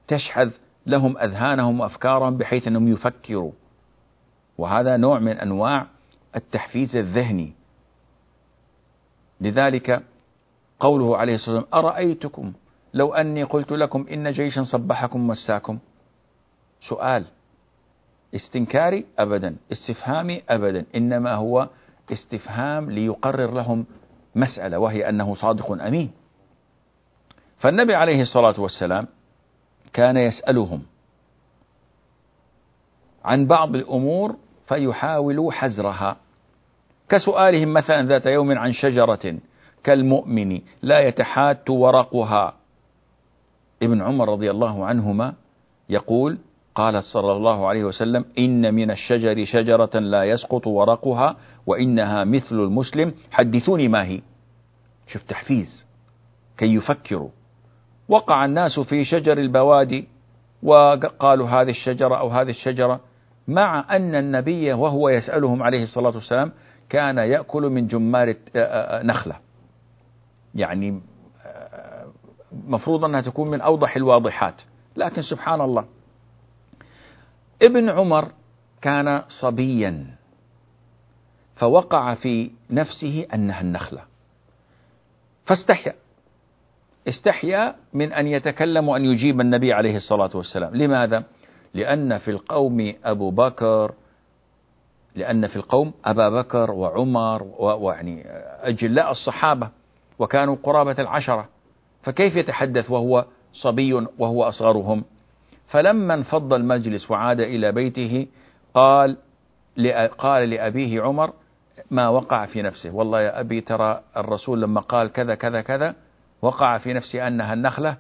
تشحذ 0.08 0.52
لهم 0.86 1.18
أذهانهم 1.18 1.80
وأفكارهم 1.80 2.38
بحيث 2.38 2.68
أنهم 2.68 2.88
يفكروا. 2.88 3.52
وهذا 4.58 4.98
نوع 4.98 5.20
من 5.20 5.38
أنواع 5.38 5.88
التحفيز 6.36 6.96
الذهني. 6.96 7.54
لذلك 9.42 10.04
قوله 10.80 11.18
عليه 11.18 11.36
الصلاة 11.36 11.56
والسلام 11.56 11.86
أرأيتكم 11.86 12.54
لو 12.94 13.14
أني 13.14 13.44
قلت 13.44 13.72
لكم 13.72 14.06
إن 14.12 14.32
جيشا 14.32 14.64
صبحكم 14.64 15.28
مساكم. 15.28 15.80
سؤال. 16.90 17.26
استنكاري 18.36 19.06
أبدا. 19.20 19.56
استفهامي 19.72 20.42
أبدا. 20.50 20.86
إنما 20.96 21.34
هو 21.34 21.70
استفهام 22.12 22.92
ليقرر 22.92 23.54
لهم 23.54 23.86
مسألة 24.36 24.80
وهي 24.80 25.10
أنه 25.10 25.36
صادق 25.36 25.72
أمين. 25.72 26.12
فالنبي 27.60 27.96
عليه 27.96 28.22
الصلاة 28.22 28.60
والسلام 28.60 29.08
كان 29.94 30.18
يسألهم 30.18 30.84
عن 33.26 33.48
بعض 33.48 33.76
الأمور 33.76 34.36
فيحاول 34.68 35.54
حزرها 35.54 36.18
كسؤالهم 37.10 37.74
مثلا 37.74 38.06
ذات 38.06 38.26
يوم 38.26 38.52
عن 38.52 38.72
شجرة 38.72 39.38
كالمؤمن 39.84 40.62
لا 40.82 41.00
يتحات 41.00 41.70
ورقها. 41.70 42.54
ابن 43.84 44.02
عمر 44.02 44.30
رضي 44.30 44.52
الله 44.52 44.86
عنهما 44.86 45.34
يقول 45.90 46.38
قال 46.76 47.04
صلى 47.04 47.32
الله 47.32 47.68
عليه 47.68 47.84
وسلم 47.84 48.26
إن 48.40 48.74
من 48.74 48.92
الشجر 48.92 49.46
شجرة 49.46 50.00
لا 50.00 50.24
يسقط 50.24 50.68
ورقها 50.68 51.36
وإنها 51.68 52.24
مثل 52.24 52.56
المسلم. 52.56 53.14
حدثوني 53.32 53.88
ما 53.88 54.06
هي؟ 54.06 54.22
شوف 55.08 55.24
تحفيز. 55.24 55.86
كي 56.58 56.76
يفكروا. 56.76 57.30
وقع 58.10 58.46
الناس 58.46 58.80
في 58.80 59.04
شجر 59.04 59.38
البوادي 59.38 60.08
وقالوا 60.64 61.48
هذه 61.48 61.70
الشجرة 61.70 62.20
أو 62.20 62.30
هذه 62.30 62.50
الشجرة 62.50 63.00
مع 63.48 63.96
أن 63.96 64.16
النبي 64.16 64.74
وهو 64.74 65.10
يسألهم 65.10 65.64
عليه 65.64 65.84
الصلاة 65.84 66.16
والسلام 66.16 66.52
كان 66.90 67.18
يأكل 67.18 67.62
من 67.62 67.88
جمار 67.88 68.36
نخلة. 69.04 69.36
يعني 70.56 71.02
مفروض 72.68 73.06
أنها 73.06 73.22
تكون 73.22 73.50
من 73.52 73.62
أوضح 73.62 73.96
الواضحات. 73.96 74.62
لكن 74.96 75.22
سبحان 75.22 75.62
الله 75.62 75.86
ابن 77.62 77.90
عمر 77.90 78.32
كان 78.82 79.24
صبيا 79.42 80.06
فوقع 81.56 82.14
في 82.14 82.52
نفسه 82.70 83.28
أنها 83.34 83.62
النخلة. 83.62 84.02
فاستحيا 85.46 85.94
استحيا 87.08 87.76
من 87.94 88.14
أن 88.14 88.28
يتكلم 88.28 88.88
وأن 88.88 89.06
يجيب 89.06 89.42
النبي 89.42 89.74
عليه 89.74 89.96
الصلاة 89.96 90.30
والسلام. 90.34 90.76
لماذا؟ 90.76 91.24
لأن 91.74 92.18
في 92.18 92.32
القوم 92.32 92.94
أبو 93.06 93.32
بكر 93.32 93.94
لأن 95.16 95.48
في 95.48 95.56
القوم 95.56 95.94
أبا 96.06 96.30
بكر 96.30 96.72
وعمر 96.72 97.44
ويعني 97.60 98.24
أجلاء 98.62 99.12
الصحابة 99.12 99.70
وكانوا 100.20 100.56
قرابة 100.64 100.96
العشرة. 101.00 101.50
فكيف 102.04 102.36
يتحدث 102.36 102.92
وهو 102.92 103.26
صبي 103.54 103.94
وهو 103.94 104.44
أصغرهم؟ 104.44 105.04
فلما 105.68 106.14
انفض 106.14 106.54
المجلس 106.54 107.12
وعاد 107.12 107.40
إلى 107.40 107.72
بيته 107.72 108.28
قال 108.74 109.18
قال 110.18 110.50
لأبيه 110.50 111.02
عمر 111.02 111.34
ما 111.92 112.10
وقع 112.10 112.46
في 112.46 112.62
نفسه. 112.62 112.96
والله 112.96 113.22
يا 113.22 113.40
أبي 113.40 113.62
ترى 113.62 114.02
الرسول 114.18 114.62
لما 114.62 114.82
قال 114.82 115.12
كذا 115.12 115.36
كذا 115.36 115.62
كذا 115.62 115.96
وقع 116.42 116.78
في 116.78 116.94
نفسي 116.94 117.28
أنها 117.28 117.54
النخلة. 117.54 117.98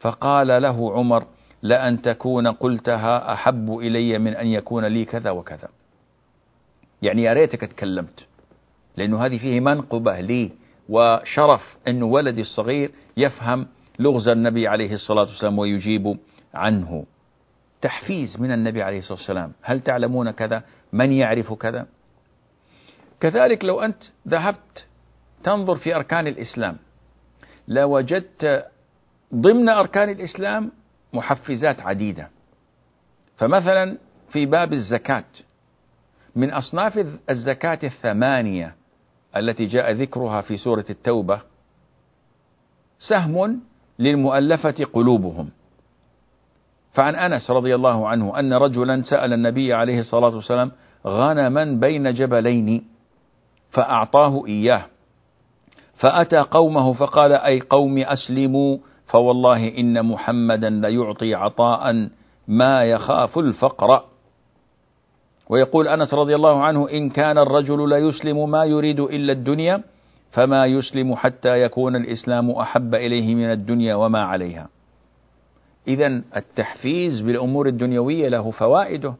فقال 0.00 0.62
له 0.62 0.92
عمر 0.92 1.26
لأن 1.62 2.02
تكون 2.02 2.46
قلتها 2.46 3.32
أحب 3.32 3.78
إلي 3.78 4.18
من 4.18 4.36
أن 4.36 4.46
يكون 4.46 4.84
لي 4.84 5.04
كذا 5.04 5.30
وكذا. 5.30 5.68
يعني 7.02 7.22
يا 7.22 7.32
ريتك 7.32 7.60
تكلمت 7.60 8.26
لأنه 8.96 9.26
هذه 9.26 9.38
فيه 9.38 9.60
منقبة 9.60 10.20
لي. 10.20 10.52
وشرف 10.88 11.76
أن 11.88 12.02
ولدي 12.02 12.40
الصغير 12.40 12.90
يفهم 13.16 13.66
لغز 13.98 14.28
النبي 14.28 14.68
عليه 14.68 14.92
الصلاة 14.92 15.22
والسلام 15.22 15.58
ويجيب 15.58 16.18
عنه. 16.54 17.06
تحفيز 17.80 18.40
من 18.40 18.52
النبي 18.52 18.82
عليه 18.82 18.98
الصلاة 18.98 19.18
والسلام. 19.18 19.52
هل 19.62 19.80
تعلمون 19.80 20.30
كذا؟ 20.30 20.62
من 20.92 21.12
يعرف 21.12 21.52
كذا؟ 21.52 21.86
كذلك 23.20 23.64
لو 23.64 23.80
أنت 23.80 24.02
ذهبت 24.28 24.86
تنظر 25.44 25.76
في 25.76 25.96
أركان 25.96 26.26
الإسلام 26.26 26.76
لوجدت 27.68 28.66
ضمن 29.34 29.68
أركان 29.68 30.10
الإسلام 30.10 30.72
محفزات 31.12 31.80
عديدة. 31.80 32.30
فمثلا 33.36 33.98
في 34.32 34.46
باب 34.46 34.72
الزكاة 34.72 35.24
من 36.36 36.50
أصناف 36.50 37.06
الزكاة 37.30 37.78
الثمانية 37.84 38.74
التي 39.36 39.64
جاء 39.64 39.92
ذكرها 39.92 40.40
في 40.40 40.56
سورة 40.56 40.84
التوبة 40.90 41.40
سهم 42.98 43.60
للمؤلفة 43.98 44.86
قلوبهم. 44.92 45.50
فعن 46.92 47.14
أنس 47.14 47.50
رضي 47.50 47.74
الله 47.74 48.08
عنه 48.08 48.38
أن 48.38 48.52
رجلا 48.52 49.02
سأل 49.02 49.32
النبي 49.32 49.74
عليه 49.74 49.98
الصلاة 49.98 50.34
والسلام 50.34 50.72
غنما 51.06 51.64
بين 51.64 52.12
جبلين؟ 52.12 52.84
فأعطاه 53.70 54.46
إياه. 54.46 54.86
فأتى 55.94 56.38
قومه 56.38 56.92
فقال 56.92 57.32
أي 57.32 57.60
قوم 57.60 57.98
أسلموا 57.98 58.78
فوالله 59.06 59.78
إن 59.78 60.06
محمدا 60.06 60.70
ليعطي 60.70 61.34
عطاء 61.34 62.08
ما 62.48 62.84
يخاف 62.84 63.38
الفقر. 63.38 64.04
ويقول 65.48 65.88
أنس 65.88 66.14
رضي 66.14 66.34
الله 66.34 66.62
عنه 66.62 66.90
إن 66.90 67.10
كان 67.10 67.38
الرجل 67.38 67.90
لا 67.90 67.98
يسلم 67.98 68.50
ما 68.50 68.64
يريد 68.64 69.00
إلا 69.00 69.32
الدنيا 69.32 69.82
فما 70.30 70.66
يسلم 70.66 71.14
حتى 71.14 71.62
يكون 71.62 71.96
الإسلام 71.96 72.50
أحب 72.50 72.94
إليه 72.94 73.34
من 73.34 73.52
الدنيا 73.52 73.94
وما 73.94 74.24
عليها. 74.24 74.68
إذا 75.88 76.06
التحفيز 76.36 77.20
بالأمور 77.20 77.68
الدنيوية 77.68 78.28
له 78.28 78.50
فوائده. 78.50 79.14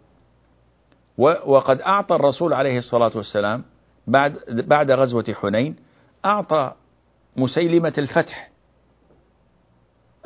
وقد 1.46 1.80
أعطى 1.80 2.14
الرسول 2.14 2.52
عليه 2.52 2.78
الصلاة 2.78 3.12
والسلام 3.14 3.64
بعد 4.06 4.38
بعد 4.48 4.90
غزوة 4.90 5.24
حنين 5.40 5.76
أعطى 6.24 6.72
مسيلمة 7.36 7.92
الفتح. 7.98 8.50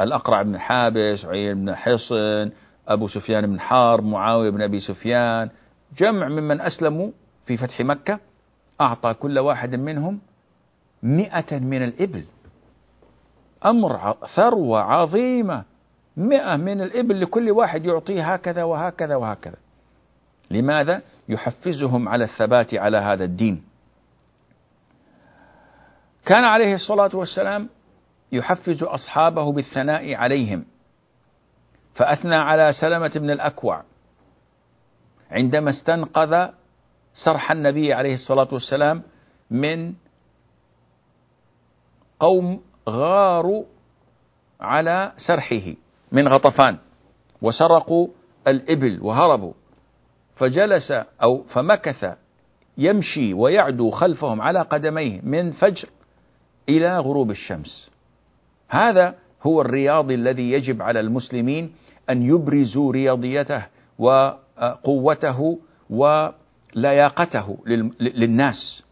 الأقرع 0.00 0.42
بن 0.42 0.58
حابس 0.58 1.24
عين 1.24 1.54
بن 1.54 1.74
حصن 1.74 2.50
أبو 2.88 3.08
سفيان 3.08 3.46
بن 3.46 3.60
حارب 3.60 4.04
معاوية 4.04 4.50
بن 4.50 4.62
أبي 4.62 4.80
سفيان 4.80 5.50
جمع 5.96 6.28
ممن 6.28 6.60
أسلموا 6.60 7.10
في 7.46 7.56
فتح 7.56 7.80
مكة 7.80 8.20
أعطى 8.80 9.14
كل 9.14 9.38
واحد 9.38 9.74
منهم 9.74 10.20
مئة 11.02 11.58
من 11.58 11.82
الإبل. 11.82 12.24
أمر 13.64 14.16
ثروة 14.34 14.80
عظيمة 14.80 15.64
مئة 16.16 16.56
من 16.56 16.80
الإبل 16.80 17.20
لكل 17.20 17.50
واحد 17.50 17.84
يعطيه 17.84 18.34
هكذا 18.34 18.62
وهكذا 18.62 19.16
وهكذا. 19.16 19.56
لماذا؟ 20.50 21.02
يحفزهم 21.28 22.08
على 22.08 22.24
الثبات 22.24 22.74
على 22.74 22.96
هذا 22.96 23.24
الدين. 23.24 23.62
كان 26.26 26.44
عليه 26.44 26.74
الصلاة 26.74 27.16
والسلام 27.16 27.68
يحفز 28.32 28.82
أصحابه 28.82 29.52
بالثناء 29.52 30.14
عليهم. 30.14 30.64
فأثنى 31.94 32.36
على 32.36 32.72
سلمة 32.72 33.12
بن 33.16 33.30
الأكوع 33.30 33.82
عندما 35.30 35.70
استنقذ 35.70 36.48
سرح 37.24 37.52
النبي 37.52 37.92
عليه 37.92 38.14
الصلاة 38.14 38.48
والسلام 38.52 39.02
من 39.50 39.94
قوم 42.20 42.60
غاروا 42.88 43.64
على 44.60 45.12
سرحه 45.16 45.74
من 46.12 46.28
غطفان 46.28 46.78
وسرقوا 47.42 48.08
الإبل 48.48 48.98
وهربوا. 49.02 49.52
فجلس 50.36 50.92
أو 51.22 51.42
فمكث 51.42 52.16
يمشي 52.78 53.34
ويعدو 53.34 53.90
خلفهم 53.90 54.40
على 54.40 54.62
قدميه 54.62 55.20
من 55.22 55.52
فجر 55.52 55.88
إلى 56.68 56.98
غروب 56.98 57.30
الشمس. 57.30 57.90
هذا 58.68 59.14
هو 59.42 59.60
الرياضي 59.60 60.14
الذي 60.14 60.50
يجب 60.50 60.82
على 60.82 61.00
المسلمين 61.00 61.72
أن 62.10 62.22
يبرزوا 62.22 62.92
رياضيته 62.92 63.66
وقوته 63.98 65.58
ولياقته 65.90 67.58
للناس. 68.00 68.82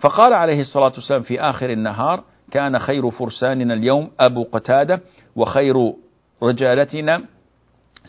فقال 0.00 0.32
عليه 0.32 0.60
الصلاة 0.60 0.92
والسلام 0.94 1.22
في 1.22 1.40
آخر 1.40 1.70
النهار 1.70 2.24
كان 2.50 2.78
خير 2.78 3.10
فرساننا 3.10 3.74
اليوم 3.74 4.10
أبو 4.20 4.44
قتادة 4.52 5.00
وخير 5.36 5.92
رجالتنا 6.42 7.24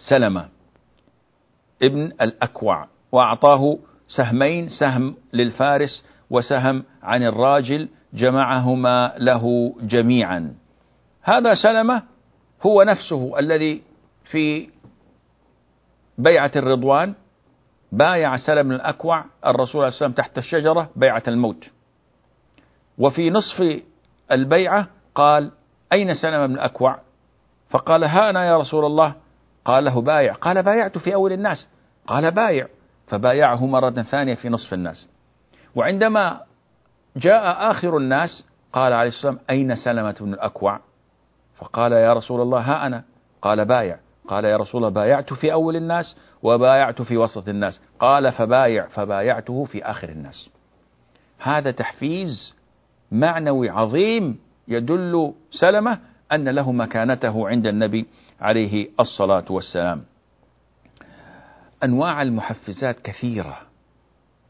سلمة 0.09 0.49
ابن 1.83 2.05
الأكوع 2.21 2.87
وأعطاه 3.11 3.77
سهمين 4.07 4.67
سهم 4.67 5.15
للفارس 5.33 6.05
وسهم 6.29 6.83
عن 7.03 7.23
الراجل 7.23 7.89
جمعهما 8.13 9.13
له 9.17 9.75
جميعا. 9.81 10.55
هذا 11.21 11.53
سلمة 11.53 12.03
هو 12.65 12.83
نفسه 12.83 13.39
الذي 13.39 13.81
في 14.31 14.69
بيعة 16.19 16.51
الرضوان 16.55 17.13
بايع 17.91 18.37
سلم 18.37 18.71
الأكوع 18.71 19.25
الرسول 19.45 19.81
عليه 19.81 19.93
السلام 19.93 20.11
تحت 20.11 20.37
الشجرة 20.37 20.89
بيعة 20.95 21.23
الموت. 21.27 21.69
وفي 22.97 23.29
نصف 23.29 23.81
البيعة 24.31 24.87
قال 25.15 25.51
أين 25.93 26.13
سلم 26.13 26.47
بن 26.47 26.53
الأكوع؟ 26.53 26.99
فقال 27.69 28.03
ها 28.03 28.29
أنا 28.29 28.45
يا 28.45 28.57
رسول 28.57 28.85
الله. 28.85 29.15
قال 29.65 29.83
له 29.85 30.01
بايع. 30.01 30.33
قال 30.33 30.63
بايعت 30.63 30.97
في 30.97 31.13
أول 31.13 31.33
الناس. 31.33 31.69
قال 32.07 32.31
بايع. 32.31 32.67
فبايعه 33.07 33.65
مرة 33.65 33.89
ثانية 33.89 34.35
في 34.35 34.49
نصف 34.49 34.73
الناس. 34.73 35.09
وعندما 35.75 36.41
جاء 37.15 37.71
آخر 37.71 37.97
الناس 37.97 38.47
قال 38.73 38.93
عليه 38.93 39.09
السلام 39.09 39.39
أين 39.49 39.75
سلمة 39.75 40.15
بن 40.21 40.33
الأكوع؟ 40.33 40.79
فقال 41.55 41.91
يا 41.91 42.13
رسول 42.13 42.41
الله 42.41 42.59
ها 42.59 42.87
أنا. 42.87 43.03
قال 43.41 43.65
بايع. 43.65 43.99
قال 44.29 44.45
يا 44.45 44.57
رسول 44.57 44.81
الله 44.85 44.93
بايعت 44.93 45.33
في 45.33 45.53
أول 45.53 45.75
الناس 45.75 46.17
وبايعت 46.43 47.01
في 47.01 47.17
وسط 47.17 47.49
الناس. 47.49 47.81
قال 47.99 48.31
فبايع 48.31 48.87
فبايعته 48.87 49.65
في 49.65 49.83
آخر 49.83 50.09
الناس. 50.09 50.49
هذا 51.39 51.71
تحفيز 51.71 52.55
معنوي 53.11 53.69
عظيم 53.69 54.39
يدل 54.67 55.33
سلمة 55.51 55.99
أن 56.31 56.49
له 56.49 56.71
مكانته 56.71 57.49
عند 57.49 57.67
النبي 57.67 58.05
عليه 58.41 58.89
الصلاة 58.99 59.45
والسلام. 59.49 60.03
أنواع 61.83 62.21
المحفزات 62.21 62.99
كثيرة. 62.99 63.57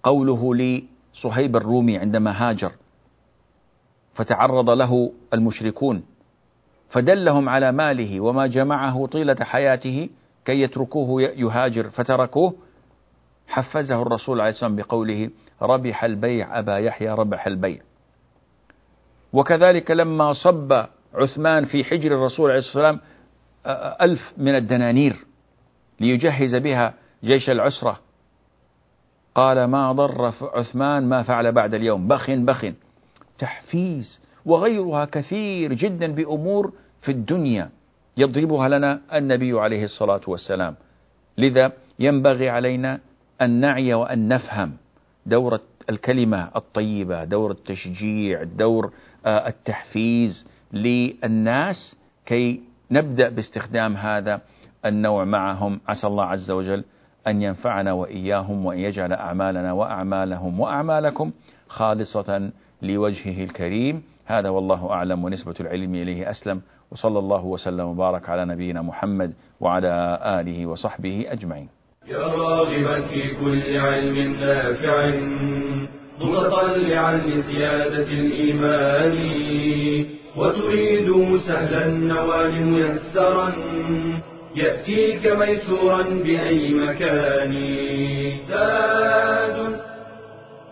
قوله 0.03 0.55
لصهيب 0.55 1.55
الرومي 1.55 1.97
عندما 1.97 2.31
هاجر 2.31 2.71
فتعرض 4.13 4.69
له 4.69 5.11
المشركون 5.33 6.03
فدلهم 6.89 7.49
على 7.49 7.71
ماله 7.71 8.19
وما 8.19 8.47
جمعه 8.47 9.05
طيلة 9.05 9.37
حياته 9.41 10.09
كي 10.45 10.61
يتركوه 10.61 11.21
يهاجر. 11.21 11.89
فتركوه. 11.89 12.53
حفزه 13.47 14.01
الرسول 14.01 14.41
عليه 14.41 14.51
والسلام 14.51 14.75
بقوله 14.75 15.29
ربح 15.61 16.03
البيع 16.03 16.59
أبا 16.59 16.77
يحيى 16.77 17.09
ربح 17.09 17.47
البيع. 17.47 17.81
وكذلك 19.33 19.91
لما 19.91 20.33
صب 20.33 20.85
عثمان 21.13 21.65
في 21.65 21.83
حجر 21.83 22.15
الرسول 22.15 22.49
عليه 22.49 22.59
الصلاة 22.59 22.87
والسلام 22.87 22.99
ألف 24.01 24.33
من 24.37 24.55
الدنانير 24.55 25.15
ليجهز 25.99 26.55
بها 26.55 26.93
جيش 27.23 27.49
العسرة. 27.49 27.99
قال 29.35 29.65
ما 29.65 29.91
ضر 29.91 30.33
عثمان 30.41 31.09
ما 31.09 31.23
فعل 31.23 31.51
بعد 31.51 31.73
اليوم. 31.73 32.07
بخ 32.07 32.31
بخ 32.31 32.65
تحفيز 33.39 34.28
وغيرها 34.49 35.05
كثير 35.05 35.73
جدا 35.73 36.07
بأمور 36.13 36.73
في 37.01 37.11
الدنيا 37.11 37.69
يضربها 38.17 38.69
لنا 38.69 39.01
النبي 39.13 39.59
عليه 39.59 39.83
الصلاة 39.83 40.21
والسلام. 40.27 40.75
لذا 41.37 41.71
ينبغي 41.99 42.49
علينا 42.49 42.99
أن 43.41 43.49
نعي 43.49 43.93
وأن 43.93 44.27
نفهم 44.27 44.71
دور 45.25 45.59
الكلمة 45.89 46.51
الطيبة 46.55 47.23
دور 47.23 47.51
التشجيع 47.51 48.43
دور 48.43 48.91
آه، 49.25 49.47
التحفيز 49.47 50.47
للناس 50.73 51.95
كي 52.25 52.61
نبدأ 52.91 53.29
باستخدام 53.29 53.95
هذا 53.95 54.41
النوع 54.85 55.23
معهم. 55.25 55.79
عسى 55.87 56.07
الله 56.07 56.25
عز 56.25 56.51
وجل 56.51 56.83
أن 57.27 57.41
ينفعنا 57.41 57.93
وإياهم 57.93 58.65
وأن 58.65 58.79
يجعل 58.79 59.13
أعمالنا 59.13 59.73
وأعمالهم 59.73 60.59
وأعمالكم 60.59 61.31
خالصة 61.67 62.51
لوجهه 62.81 63.43
الكريم. 63.43 64.03
هذا 64.29 64.49
والله 64.49 64.91
أعلم 64.91 65.23
ونسبة 65.23 65.53
العلم 65.59 65.95
إليه 65.95 66.31
أسلم 66.31 66.61
وصلى 66.91 67.19
الله 67.19 67.45
وسلم 67.45 67.85
وبارك 67.85 68.29
على 68.29 68.45
نبينا 68.45 68.81
محمد 68.81 69.33
وعلى 69.59 70.19
آله 70.39 70.65
وصحبه 70.65 71.25
أجمعين. 71.29 71.69
يا 72.07 72.17
راغبا 72.17 73.01
في 73.01 73.21
كل 73.41 73.77
علم 73.77 74.17
نافع 74.39 75.11
متطلعا 76.21 77.17
لزيادة 77.17 78.07
الإيمان 78.11 79.15
وتريد 80.37 81.39
سهلا 81.47 81.85
النوال 81.85 82.65
ميسرا 82.65 83.51
يأتيك 84.55 85.27
ميسورا 85.27 86.03
بأي 86.03 86.73
مكان. 86.73 87.53
زاد 88.49 89.68